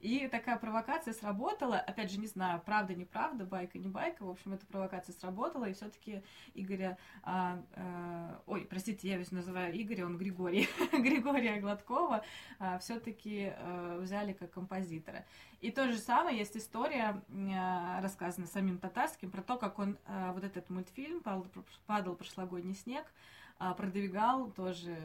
И 0.02 0.28
такая 0.28 0.58
провокация 0.58 1.13
сработала, 1.13 1.78
опять 1.78 2.12
же, 2.12 2.20
не 2.20 2.28
знаю, 2.28 2.62
правда, 2.66 2.94
неправда, 2.94 3.46
байка, 3.46 3.80
не 3.80 3.88
байка, 3.88 4.24
в 4.24 4.30
общем, 4.30 4.54
эта 4.54 4.66
провокация 4.68 5.13
сработала, 5.13 5.66
и 5.66 5.74
все-таки 5.74 6.22
Игоря, 6.54 6.98
а, 7.24 7.63
а, 7.76 8.42
ой, 8.46 8.68
простите, 8.70 9.08
я 9.08 9.18
весь 9.18 9.32
называю 9.32 9.74
Игоря, 9.82 10.06
он 10.06 10.18
Григорий, 10.18 10.68
Григория 10.92 11.60
Гладкова, 11.62 12.24
а, 12.60 12.78
все-таки 12.80 13.54
а, 13.56 14.00
взяли 14.00 14.34
как 14.34 14.52
композитора. 14.52 15.26
И 15.60 15.72
то 15.72 15.91
же 15.91 15.98
самое 15.98 16.38
есть 16.38 16.56
история, 16.56 17.22
а, 17.56 18.00
рассказанная 18.02 18.48
самим 18.48 18.78
татарским, 18.78 19.32
про 19.32 19.41
то, 19.41 19.58
как 19.58 19.80
он 19.80 19.98
а, 20.06 20.32
вот 20.34 20.43
этот 20.43 20.70
мультфильм 20.70 21.24
«Падал 21.88 22.15
прошлогодний 22.15 22.76
снег», 22.76 23.06
а, 23.60 23.74
продвигал 23.74 24.52
тоже, 24.52 24.96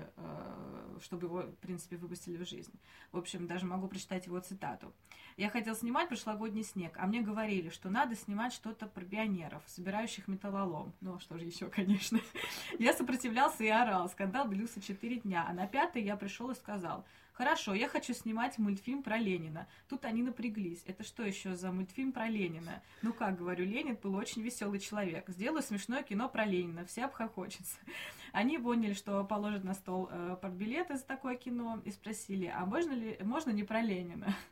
чтобы 1.00 1.26
его, 1.26 1.40
в 1.40 1.56
принципе, 1.56 1.96
выпустили 1.96 2.36
в 2.36 2.46
жизнь. 2.46 2.72
В 3.10 3.16
общем, 3.16 3.46
даже 3.46 3.64
могу 3.64 3.88
прочитать 3.88 4.26
его 4.26 4.38
цитату. 4.40 4.92
«Я 5.38 5.48
хотел 5.48 5.74
снимать 5.74 6.08
прошлогодний 6.08 6.62
снег, 6.62 6.94
а 6.98 7.06
мне 7.06 7.22
говорили, 7.22 7.70
что 7.70 7.88
надо 7.88 8.14
снимать 8.14 8.52
что-то 8.52 8.86
про 8.86 9.06
пионеров, 9.06 9.62
собирающих 9.66 10.28
металлолом. 10.28 10.92
Ну, 11.00 11.18
что 11.18 11.38
же 11.38 11.46
еще, 11.46 11.68
конечно. 11.70 12.20
Я 12.78 12.92
сопротивлялся 12.92 13.64
и 13.64 13.68
орал. 13.68 14.10
Скандал 14.10 14.46
длился 14.48 14.82
четыре 14.82 15.16
дня, 15.16 15.46
а 15.48 15.54
на 15.54 15.66
пятый 15.66 16.02
я 16.02 16.14
пришел 16.16 16.50
и 16.50 16.54
сказал– 16.54 17.06
Хорошо, 17.32 17.72
я 17.72 17.88
хочу 17.88 18.12
снимать 18.12 18.58
мультфильм 18.58 19.02
про 19.02 19.16
Ленина. 19.16 19.66
Тут 19.88 20.04
они 20.04 20.22
напряглись. 20.22 20.82
Это 20.86 21.02
что 21.02 21.22
еще 21.22 21.54
за 21.54 21.72
мультфильм 21.72 22.12
про 22.12 22.28
Ленина? 22.28 22.82
Ну 23.00 23.14
как, 23.14 23.38
говорю, 23.38 23.64
Ленин 23.64 23.96
был 23.96 24.14
очень 24.16 24.42
веселый 24.42 24.78
человек. 24.78 25.28
Сделаю 25.28 25.62
смешное 25.62 26.02
кино 26.02 26.28
про 26.28 26.44
Ленина. 26.44 26.84
Все 26.84 27.06
обхохочется. 27.06 27.78
Они 28.32 28.58
поняли, 28.58 28.92
что 28.92 29.24
положат 29.24 29.64
на 29.64 29.72
стол 29.72 30.08
э, 30.10 30.36
билеты 30.50 30.96
за 30.96 31.04
такое 31.04 31.36
кино 31.36 31.80
и 31.84 31.90
спросили, 31.90 32.52
а 32.54 32.66
можно 32.66 32.92
ли, 32.92 33.18
можно 33.22 33.50
не 33.50 33.64
про 33.64 33.80
Ленина? 33.80 34.34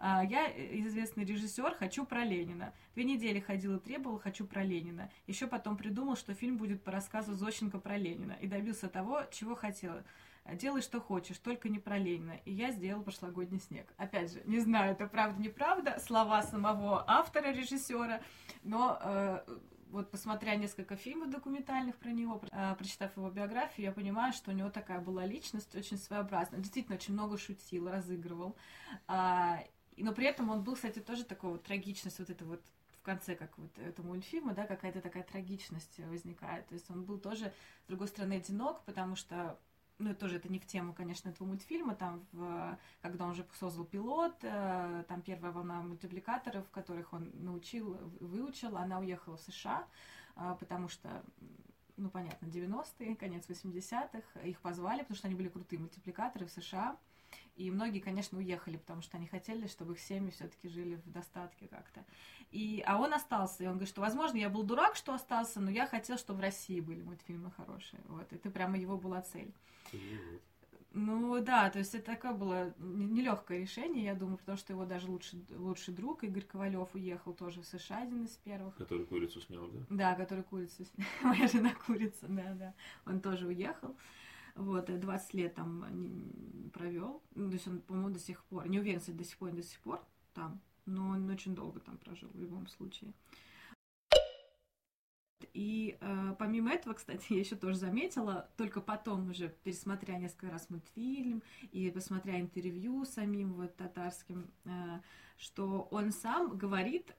А, 0.00 0.24
я 0.24 0.48
известный 0.48 1.24
режиссер, 1.24 1.76
хочу 1.76 2.04
про 2.04 2.24
Ленина. 2.24 2.74
Две 2.94 3.04
недели 3.04 3.38
ходил 3.38 3.76
и 3.76 3.80
требовал, 3.80 4.18
хочу 4.18 4.44
про 4.44 4.64
Ленина. 4.64 5.08
Еще 5.28 5.46
потом 5.46 5.76
придумал, 5.76 6.16
что 6.16 6.34
фильм 6.34 6.56
будет 6.56 6.82
по 6.82 6.90
рассказу 6.90 7.34
Зощенко 7.34 7.78
про 7.78 7.96
Ленина. 7.96 8.36
И 8.40 8.48
добился 8.48 8.88
того, 8.88 9.22
чего 9.30 9.54
хотел 9.54 9.94
делай, 10.52 10.82
что 10.82 11.00
хочешь, 11.00 11.38
только 11.38 11.68
не 11.68 11.78
про 11.78 11.98
Ленина. 11.98 12.38
И 12.44 12.52
я 12.52 12.70
сделал 12.70 13.02
прошлогодний 13.02 13.60
снег. 13.60 13.92
Опять 13.96 14.32
же, 14.32 14.42
не 14.44 14.60
знаю, 14.60 14.92
это 14.92 15.06
правда-неправда, 15.06 15.98
слова 16.00 16.42
самого 16.42 17.04
автора, 17.06 17.52
режиссера, 17.52 18.20
но 18.62 18.98
э, 19.00 19.44
вот 19.90 20.10
посмотря 20.10 20.56
несколько 20.56 20.96
фильмов 20.96 21.30
документальных 21.30 21.96
про 21.96 22.10
него, 22.10 22.42
э, 22.50 22.74
прочитав 22.76 23.16
его 23.16 23.30
биографию, 23.30 23.86
я 23.86 23.92
понимаю, 23.92 24.32
что 24.32 24.50
у 24.50 24.54
него 24.54 24.68
такая 24.68 25.00
была 25.00 25.24
личность 25.24 25.74
очень 25.74 25.96
своеобразная. 25.96 26.60
Действительно, 26.60 26.96
очень 26.96 27.14
много 27.14 27.38
шутил, 27.38 27.88
разыгрывал. 27.88 28.56
Э, 29.08 29.58
но 29.96 30.12
при 30.12 30.26
этом 30.26 30.50
он 30.50 30.62
был, 30.62 30.74
кстати, 30.74 30.98
тоже 30.98 31.24
такой 31.24 31.52
вот 31.52 31.62
трагичность, 31.62 32.18
вот 32.18 32.28
это 32.28 32.44
вот 32.44 32.62
в 32.98 33.02
конце, 33.02 33.36
как 33.36 33.56
вот 33.58 33.78
этого 33.78 34.06
мультфильма, 34.06 34.54
да, 34.54 34.66
какая-то 34.66 35.00
такая 35.00 35.22
трагичность 35.22 35.98
возникает. 35.98 36.66
То 36.66 36.74
есть 36.74 36.90
он 36.90 37.04
был 37.04 37.18
тоже, 37.18 37.52
с 37.84 37.86
другой 37.86 38.08
стороны, 38.08 38.34
одинок, 38.34 38.82
потому 38.84 39.14
что 39.14 39.58
ну, 39.98 40.14
тоже 40.14 40.36
это 40.36 40.50
не 40.50 40.58
в 40.58 40.66
тему, 40.66 40.92
конечно, 40.92 41.28
этого 41.28 41.46
мультфильма, 41.46 41.94
там, 41.94 42.26
в, 42.32 42.78
когда 43.00 43.24
он 43.24 43.30
уже 43.30 43.46
создал 43.58 43.84
пилот, 43.84 44.34
э, 44.42 45.04
там 45.08 45.22
первая 45.22 45.52
волна 45.52 45.82
мультипликаторов, 45.82 46.68
которых 46.70 47.12
он 47.12 47.30
научил, 47.34 47.96
выучил, 48.20 48.76
она 48.76 48.98
уехала 48.98 49.36
в 49.36 49.40
США, 49.40 49.86
э, 50.36 50.56
потому 50.58 50.88
что, 50.88 51.22
ну, 51.96 52.10
понятно, 52.10 52.46
90-е, 52.46 53.14
конец 53.14 53.48
80-х, 53.48 54.40
их 54.40 54.60
позвали, 54.60 55.00
потому 55.00 55.16
что 55.16 55.28
они 55.28 55.36
были 55.36 55.48
крутые 55.48 55.78
мультипликаторы 55.78 56.46
в 56.46 56.50
США, 56.50 56.96
И 57.56 57.70
многие, 57.70 58.00
конечно, 58.00 58.38
уехали, 58.38 58.76
потому 58.76 59.02
что 59.02 59.16
они 59.16 59.26
хотели, 59.26 59.66
чтобы 59.66 59.92
их 59.92 60.00
семьи 60.00 60.30
все-таки 60.30 60.68
жили 60.68 60.96
в 60.96 61.10
достатке 61.10 61.68
как-то. 61.68 62.04
И, 62.50 62.82
а 62.86 62.98
он 62.98 63.14
остался, 63.14 63.62
и 63.62 63.66
он 63.66 63.74
говорит, 63.74 63.88
что, 63.88 64.00
возможно, 64.00 64.36
я 64.36 64.48
был 64.48 64.64
дурак, 64.64 64.96
что 64.96 65.14
остался, 65.14 65.60
но 65.60 65.70
я 65.70 65.86
хотел, 65.86 66.18
чтобы 66.18 66.40
в 66.40 66.42
России 66.42 66.80
были 66.80 67.02
мультфильмы 67.02 67.50
хорошие. 67.52 68.00
Вот, 68.08 68.32
это 68.32 68.50
прямо 68.50 68.76
его 68.76 68.96
была 68.96 69.22
цель. 69.22 69.52
Ну 70.94 71.40
да, 71.42 71.70
то 71.70 71.80
есть 71.80 71.92
это 71.96 72.12
такое 72.12 72.32
было 72.32 72.72
нелегкое 72.78 73.58
решение, 73.58 74.04
я 74.04 74.14
думаю, 74.14 74.38
потому 74.38 74.56
что 74.56 74.72
его 74.72 74.84
даже 74.84 75.10
лучший, 75.10 75.44
лучший 75.50 75.92
друг 75.92 76.22
Игорь 76.22 76.44
Ковалев 76.44 76.94
уехал 76.94 77.34
тоже 77.34 77.62
в 77.62 77.66
США, 77.66 78.02
один 78.02 78.24
из 78.24 78.36
первых. 78.36 78.76
Который 78.76 79.04
курицу 79.04 79.40
снял, 79.40 79.66
да? 79.66 79.80
Да, 79.90 80.14
который 80.14 80.44
курицу 80.44 80.84
снял. 80.84 81.08
Моя 81.22 81.48
жена 81.48 81.72
курица, 81.84 82.26
да, 82.28 82.54
да. 82.54 82.74
Он 83.06 83.20
тоже 83.20 83.48
уехал. 83.48 83.96
Вот, 84.54 84.86
20 84.86 85.34
лет 85.34 85.54
там 85.54 86.70
провел. 86.72 87.22
Ну, 87.34 87.48
то 87.48 87.54
есть 87.54 87.66
он, 87.66 87.80
по-моему, 87.80 88.10
до 88.10 88.20
сих 88.20 88.44
пор, 88.44 88.68
не 88.68 88.78
уверен, 88.78 89.00
кстати, 89.00 89.16
до 89.16 89.24
сих 89.24 89.36
пор, 89.38 89.50
до 89.52 89.62
сих 89.62 89.80
пор 89.80 90.04
там, 90.32 90.60
но 90.86 91.08
он 91.08 91.28
очень 91.28 91.54
долго 91.54 91.80
там 91.80 91.98
прожил 91.98 92.30
в 92.32 92.38
любом 92.38 92.66
случае. 92.68 93.12
И 95.52 95.96
э, 96.00 96.34
помимо 96.38 96.72
этого, 96.72 96.94
кстати, 96.94 97.26
я 97.32 97.40
еще 97.40 97.56
тоже 97.56 97.76
заметила, 97.76 98.48
только 98.56 98.80
потом 98.80 99.30
уже 99.30 99.54
пересмотря 99.62 100.14
несколько 100.14 100.50
раз 100.50 100.70
мультфильм 100.70 101.42
и 101.72 101.90
посмотря 101.90 102.40
интервью 102.40 103.04
самим 103.04 103.54
вот 103.54 103.76
татарским, 103.76 104.50
э, 104.64 105.00
что 105.36 105.88
он 105.90 106.12
сам 106.12 106.56
говорит 106.56 107.10
э, 107.10 107.14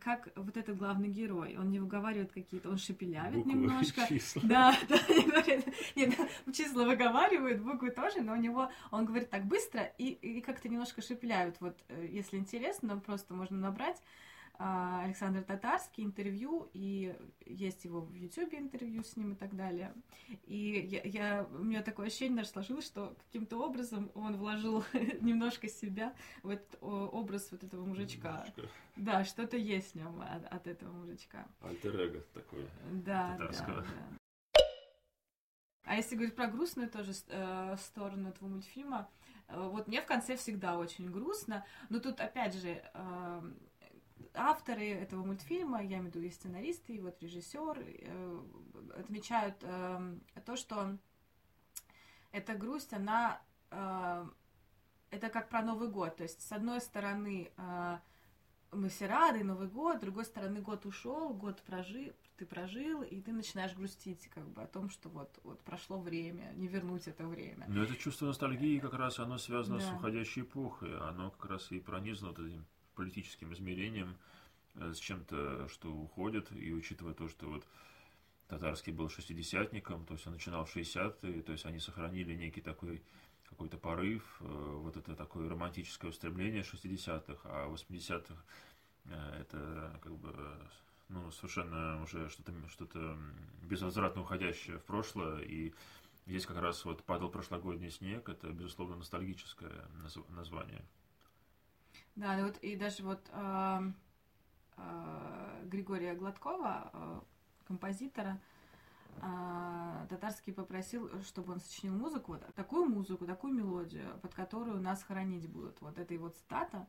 как 0.00 0.28
вот 0.36 0.56
этот 0.56 0.76
главный 0.76 1.08
герой, 1.08 1.56
он 1.58 1.70
не 1.70 1.80
выговаривает 1.80 2.32
какие-то, 2.32 2.70
он 2.70 2.78
шепелявит 2.78 3.44
буквы, 3.44 3.52
немножко. 3.52 4.06
Числа. 4.08 4.42
Да, 4.44 4.76
да, 4.88 4.98
нет, 5.96 6.14
числа 6.54 6.84
выговаривает, 6.84 7.62
буквы 7.62 7.90
тоже, 7.90 8.20
но 8.20 8.34
у 8.34 8.36
него, 8.36 8.70
он 8.90 9.04
говорит 9.04 9.30
так 9.30 9.44
быстро 9.44 9.82
и, 9.98 10.10
и 10.10 10.40
как-то 10.40 10.68
немножко 10.68 11.02
шепелявит. 11.02 11.56
Вот, 11.60 11.76
э, 11.88 12.06
если 12.10 12.36
интересно, 12.36 12.96
просто 12.98 13.34
можно 13.34 13.56
набрать 13.58 14.00
Александр 14.58 15.42
Татарский 15.42 16.04
интервью, 16.04 16.70
и 16.72 17.16
есть 17.44 17.84
его 17.84 18.00
в 18.00 18.14
Ютубе 18.14 18.58
интервью 18.58 19.02
с 19.02 19.16
ним 19.16 19.32
и 19.32 19.34
так 19.34 19.56
далее. 19.56 19.92
И 20.44 20.86
я, 20.88 21.02
я, 21.04 21.46
у 21.50 21.64
меня 21.64 21.82
такое 21.82 22.06
ощущение 22.06 22.38
даже 22.38 22.50
сложилось, 22.50 22.86
что 22.86 23.16
каким-то 23.26 23.58
образом 23.58 24.10
он 24.14 24.36
вложил 24.36 24.84
немножко 25.20 25.68
себя 25.68 26.14
в 26.42 26.50
этот 26.50 26.78
образ 26.80 27.48
вот 27.50 27.64
этого 27.64 27.84
мужичка. 27.84 28.44
Немножко. 28.46 28.62
Да, 28.96 29.24
что-то 29.24 29.56
есть 29.56 29.92
в 29.92 29.94
нем 29.96 30.20
от, 30.20 30.44
от 30.46 30.66
этого 30.66 30.92
мужичка. 30.92 31.46
Альтер 31.60 32.22
такой. 32.34 32.66
Да, 32.92 33.32
татарского. 33.32 33.82
да, 33.82 33.82
да. 33.82 34.18
А 35.84 35.96
если 35.96 36.14
говорить 36.14 36.36
про 36.36 36.46
грустную 36.46 36.88
тоже 36.88 37.12
э, 37.28 37.76
сторону 37.78 38.28
этого 38.28 38.48
мультфильма, 38.48 39.10
э, 39.48 39.60
вот 39.60 39.88
мне 39.88 40.00
в 40.00 40.06
конце 40.06 40.36
всегда 40.36 40.78
очень 40.78 41.10
грустно, 41.10 41.66
но 41.88 41.98
тут 41.98 42.20
опять 42.20 42.54
же 42.54 42.82
э, 42.94 43.42
авторы 44.34 44.88
этого 44.88 45.24
мультфильма, 45.24 45.82
я 45.82 45.98
имею 45.98 46.04
в 46.04 46.06
виду 46.06 46.20
и 46.20 46.30
сценаристы, 46.30 46.94
и 46.94 47.00
вот 47.00 47.20
режиссер, 47.22 47.78
э, 47.78 48.40
отмечают 48.98 49.56
э, 49.62 50.18
то, 50.44 50.56
что 50.56 50.96
эта 52.30 52.54
грусть, 52.54 52.92
она 52.92 53.40
э, 53.70 54.26
это 55.10 55.28
как 55.28 55.48
про 55.48 55.62
Новый 55.62 55.88
год. 55.88 56.16
То 56.16 56.22
есть, 56.24 56.40
с 56.40 56.52
одной 56.52 56.80
стороны, 56.80 57.52
э, 57.56 57.98
мы 58.72 58.88
все 58.88 59.06
рады, 59.06 59.44
Новый 59.44 59.68
год, 59.68 59.98
с 59.98 60.00
другой 60.00 60.24
стороны, 60.24 60.60
год 60.60 60.86
ушел, 60.86 61.34
год 61.34 61.60
прожил, 61.62 62.12
ты 62.36 62.46
прожил, 62.46 63.02
и 63.02 63.20
ты 63.20 63.32
начинаешь 63.32 63.74
грустить 63.74 64.28
как 64.28 64.48
бы 64.48 64.62
о 64.62 64.66
том, 64.66 64.88
что 64.88 65.10
вот, 65.10 65.38
вот 65.44 65.60
прошло 65.60 66.00
время, 66.00 66.52
не 66.56 66.66
вернуть 66.66 67.06
это 67.06 67.26
время. 67.26 67.66
Но 67.68 67.84
это 67.84 67.94
чувство 67.96 68.26
ностальгии 68.26 68.78
как 68.78 68.94
раз 68.94 69.18
оно 69.18 69.36
связано 69.36 69.78
да. 69.78 69.84
с 69.84 69.92
уходящей 69.92 70.42
эпохой, 70.42 70.98
оно 70.98 71.30
как 71.30 71.50
раз 71.50 71.70
и 71.70 71.78
пронизано 71.78 72.30
вот 72.30 72.38
этим 72.38 72.66
политическим 73.02 73.52
измерением, 73.52 74.16
э, 74.74 74.92
с 74.94 74.98
чем-то, 74.98 75.68
что 75.68 75.92
уходит, 75.92 76.52
и 76.52 76.72
учитывая 76.72 77.14
то, 77.14 77.28
что 77.28 77.48
вот 77.48 77.66
Татарский 78.48 78.92
был 78.92 79.08
шестидесятником, 79.08 80.04
то 80.04 80.14
есть 80.14 80.26
он 80.26 80.34
начинал 80.34 80.64
в 80.64 80.76
60-е, 80.76 81.42
то 81.42 81.52
есть 81.52 81.66
они 81.66 81.80
сохранили 81.80 82.34
некий 82.34 82.60
такой 82.60 83.02
какой-то 83.48 83.76
порыв, 83.76 84.22
э, 84.40 84.44
вот 84.44 84.96
это 84.96 85.14
такое 85.16 85.48
романтическое 85.48 86.10
устремление 86.10 86.62
60-х, 86.62 87.40
а 87.44 87.68
80-х 87.68 88.34
э, 89.06 89.40
это 89.40 90.00
как 90.02 90.16
бы 90.16 90.32
ну, 91.08 91.30
совершенно 91.32 92.02
уже 92.02 92.28
что-то 92.30 92.52
что 92.68 93.18
безвозвратно 93.62 94.22
уходящее 94.22 94.78
в 94.78 94.84
прошлое, 94.84 95.40
и 95.42 95.74
здесь 96.26 96.46
как 96.46 96.58
раз 96.58 96.84
вот 96.84 97.02
«Падал 97.04 97.30
прошлогодний 97.30 97.90
снег»— 97.90 98.28
это, 98.30 98.48
безусловно, 98.48 98.96
ностальгическое 98.96 99.88
название. 100.28 100.82
Да, 102.14 102.36
ну 102.36 102.44
вот 102.44 102.58
и 102.58 102.76
даже 102.76 103.02
вот 103.02 103.20
э, 103.32 103.80
э, 104.76 105.62
Григория 105.64 106.14
Гладкова, 106.14 106.90
э, 106.92 107.20
композитора, 107.66 108.38
э, 109.16 110.06
Татарский 110.10 110.52
попросил, 110.52 111.10
чтобы 111.22 111.54
он 111.54 111.60
сочинил 111.60 111.96
музыку, 111.96 112.32
вот, 112.32 112.54
такую 112.54 112.86
музыку, 112.86 113.26
такую 113.26 113.54
мелодию, 113.54 114.18
под 114.20 114.34
которую 114.34 114.80
нас 114.80 115.02
хоронить 115.02 115.48
будут. 115.48 115.80
Вот 115.80 115.98
это 115.98 116.12
его 116.12 116.28
цитата. 116.28 116.86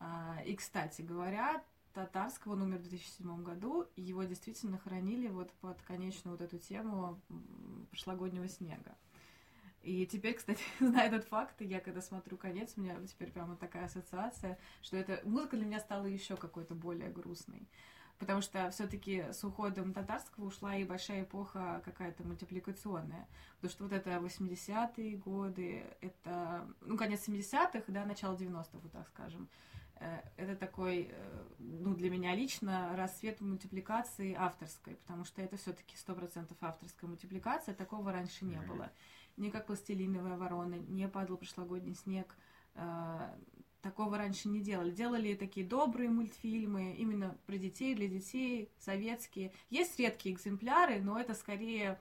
Э, 0.00 0.44
и, 0.44 0.54
кстати 0.54 1.00
говоря, 1.00 1.64
Татарского, 1.94 2.52
он 2.52 2.62
умер 2.62 2.78
в 2.78 2.88
2007 2.88 3.42
году, 3.42 3.86
его 3.96 4.24
действительно 4.24 4.78
хоронили 4.78 5.28
вот 5.28 5.52
под 5.60 5.80
конечную 5.82 6.36
вот 6.36 6.44
эту 6.44 6.58
тему 6.58 7.20
прошлогоднего 7.90 8.48
снега. 8.48 8.96
И 9.84 10.06
теперь, 10.06 10.34
кстати, 10.34 10.62
зная 10.80 11.08
этот 11.08 11.24
факт, 11.26 11.60
я 11.60 11.78
когда 11.78 12.00
смотрю 12.00 12.38
конец, 12.38 12.72
у 12.76 12.80
меня 12.80 12.96
теперь 13.06 13.30
прямо 13.30 13.54
такая 13.56 13.84
ассоциация, 13.84 14.58
что 14.82 14.96
эта 14.96 15.20
музыка 15.24 15.56
для 15.56 15.66
меня 15.66 15.80
стала 15.80 16.06
еще 16.06 16.36
какой-то 16.36 16.74
более 16.74 17.10
грустной. 17.10 17.68
Потому 18.18 18.40
что 18.40 18.70
все-таки 18.70 19.24
с 19.32 19.44
уходом 19.44 19.92
татарского 19.92 20.46
ушла 20.46 20.76
и 20.76 20.84
большая 20.84 21.24
эпоха 21.24 21.82
какая-то 21.84 22.22
мультипликационная. 22.22 23.28
Потому 23.56 23.70
что 23.70 23.84
вот 23.84 23.92
это 23.92 24.10
80-е 24.10 25.16
годы, 25.16 25.84
это, 26.00 26.66
ну, 26.80 26.96
конец 26.96 27.28
70-х, 27.28 27.82
да, 27.88 28.06
начало 28.06 28.36
90-х, 28.36 28.68
вот 28.72 28.92
так 28.92 29.08
скажем. 29.08 29.48
Э, 29.96 30.20
это 30.36 30.56
такой, 30.56 31.10
э, 31.10 31.44
ну, 31.58 31.94
для 31.94 32.08
меня 32.08 32.34
лично 32.34 32.96
рассвет 32.96 33.40
мультипликации 33.40 34.34
авторской, 34.38 34.94
потому 34.94 35.24
что 35.24 35.42
это 35.42 35.56
все-таки 35.56 35.96
100% 35.96 36.56
авторская 36.60 37.10
мультипликация, 37.10 37.74
такого 37.74 38.12
раньше 38.12 38.44
не 38.44 38.60
было 38.60 38.90
не 39.36 39.50
как 39.50 39.66
пластилиновая 39.66 40.36
ворона, 40.36 40.74
не 40.74 41.08
падал 41.08 41.36
прошлогодний 41.36 41.94
снег. 41.94 42.36
Э, 42.74 43.34
такого 43.82 44.16
раньше 44.16 44.48
не 44.48 44.60
делали. 44.60 44.90
Делали 44.90 45.34
такие 45.34 45.66
добрые 45.66 46.08
мультфильмы, 46.08 46.94
именно 46.94 47.36
про 47.46 47.56
детей, 47.58 47.94
для 47.94 48.08
детей, 48.08 48.70
советские. 48.78 49.52
Есть 49.70 49.98
редкие 49.98 50.34
экземпляры, 50.34 51.00
но 51.00 51.20
это 51.20 51.34
скорее 51.34 52.00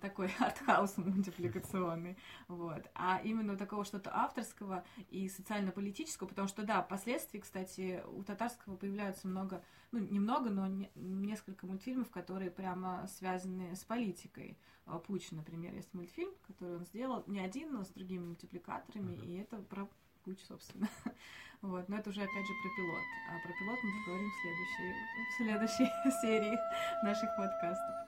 такой 0.00 0.30
артхаус 0.38 0.96
мультипликационный, 0.96 2.16
вот. 2.48 2.82
А 2.94 3.20
именно 3.22 3.56
такого 3.56 3.84
что-то 3.84 4.10
авторского 4.14 4.84
и 5.10 5.28
социально-политического, 5.28 6.28
потому 6.28 6.48
что, 6.48 6.64
да, 6.64 6.82
впоследствии, 6.82 7.38
кстати, 7.38 8.02
у 8.12 8.22
татарского 8.22 8.76
появляются 8.76 9.28
много, 9.28 9.62
ну, 9.92 10.00
немного, 10.00 10.50
но 10.50 10.66
не, 10.66 10.90
несколько 10.94 11.66
мультфильмов, 11.66 12.10
которые 12.10 12.50
прямо 12.50 13.06
связаны 13.08 13.74
с 13.74 13.84
политикой. 13.84 14.58
А, 14.86 14.98
Пуч, 14.98 15.30
например, 15.30 15.74
есть 15.74 15.92
мультфильм, 15.94 16.32
который 16.46 16.76
он 16.76 16.84
сделал, 16.86 17.24
не 17.26 17.40
один, 17.40 17.72
но 17.72 17.84
с 17.84 17.88
другими 17.88 18.24
мультипликаторами, 18.24 19.14
mm-hmm. 19.14 19.26
и 19.26 19.38
это 19.38 19.56
про 19.58 19.88
Пуч, 20.24 20.38
собственно. 20.46 20.88
вот, 21.62 21.88
но 21.88 21.98
это 21.98 22.10
уже, 22.10 22.22
опять 22.22 22.46
же, 22.46 22.52
про 22.62 22.70
пилот. 22.76 23.04
А 23.30 23.38
про 23.46 23.52
пилот 23.52 23.78
мы 23.82 24.04
поговорим 24.04 24.30
в 24.30 24.40
следующей, 24.40 24.94
в 25.30 25.36
следующей 25.36 26.10
серии 26.22 26.58
наших 27.04 27.28
подкастов. 27.36 28.03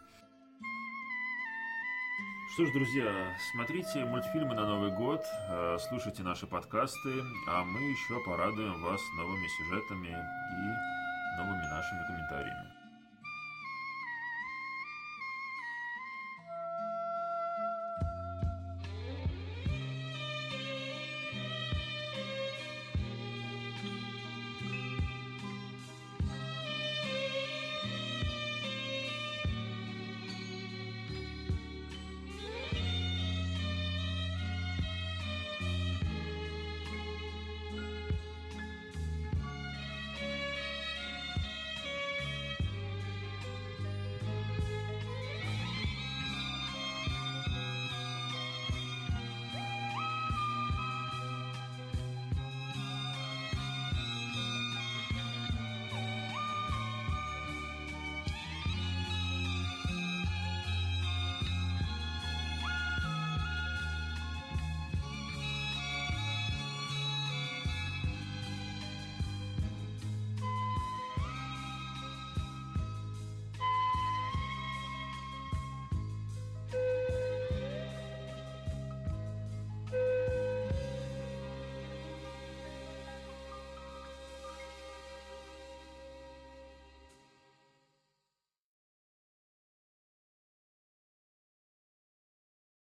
Что 2.55 2.65
ж, 2.65 2.73
друзья, 2.73 3.37
смотрите 3.53 4.05
мультфильмы 4.05 4.55
на 4.55 4.65
Новый 4.67 4.93
год, 4.93 5.21
э, 5.49 5.79
слушайте 5.89 6.23
наши 6.23 6.47
подкасты, 6.47 7.23
а 7.49 7.65
мы 7.65 7.81
еще 7.81 8.23
порадуем 8.25 8.81
вас 8.83 9.01
новыми 9.17 9.47
сюжетами 9.49 10.09
и 10.09 11.39
новыми 11.39 11.67
нашими 11.69 12.07
комментариями. 12.07 12.76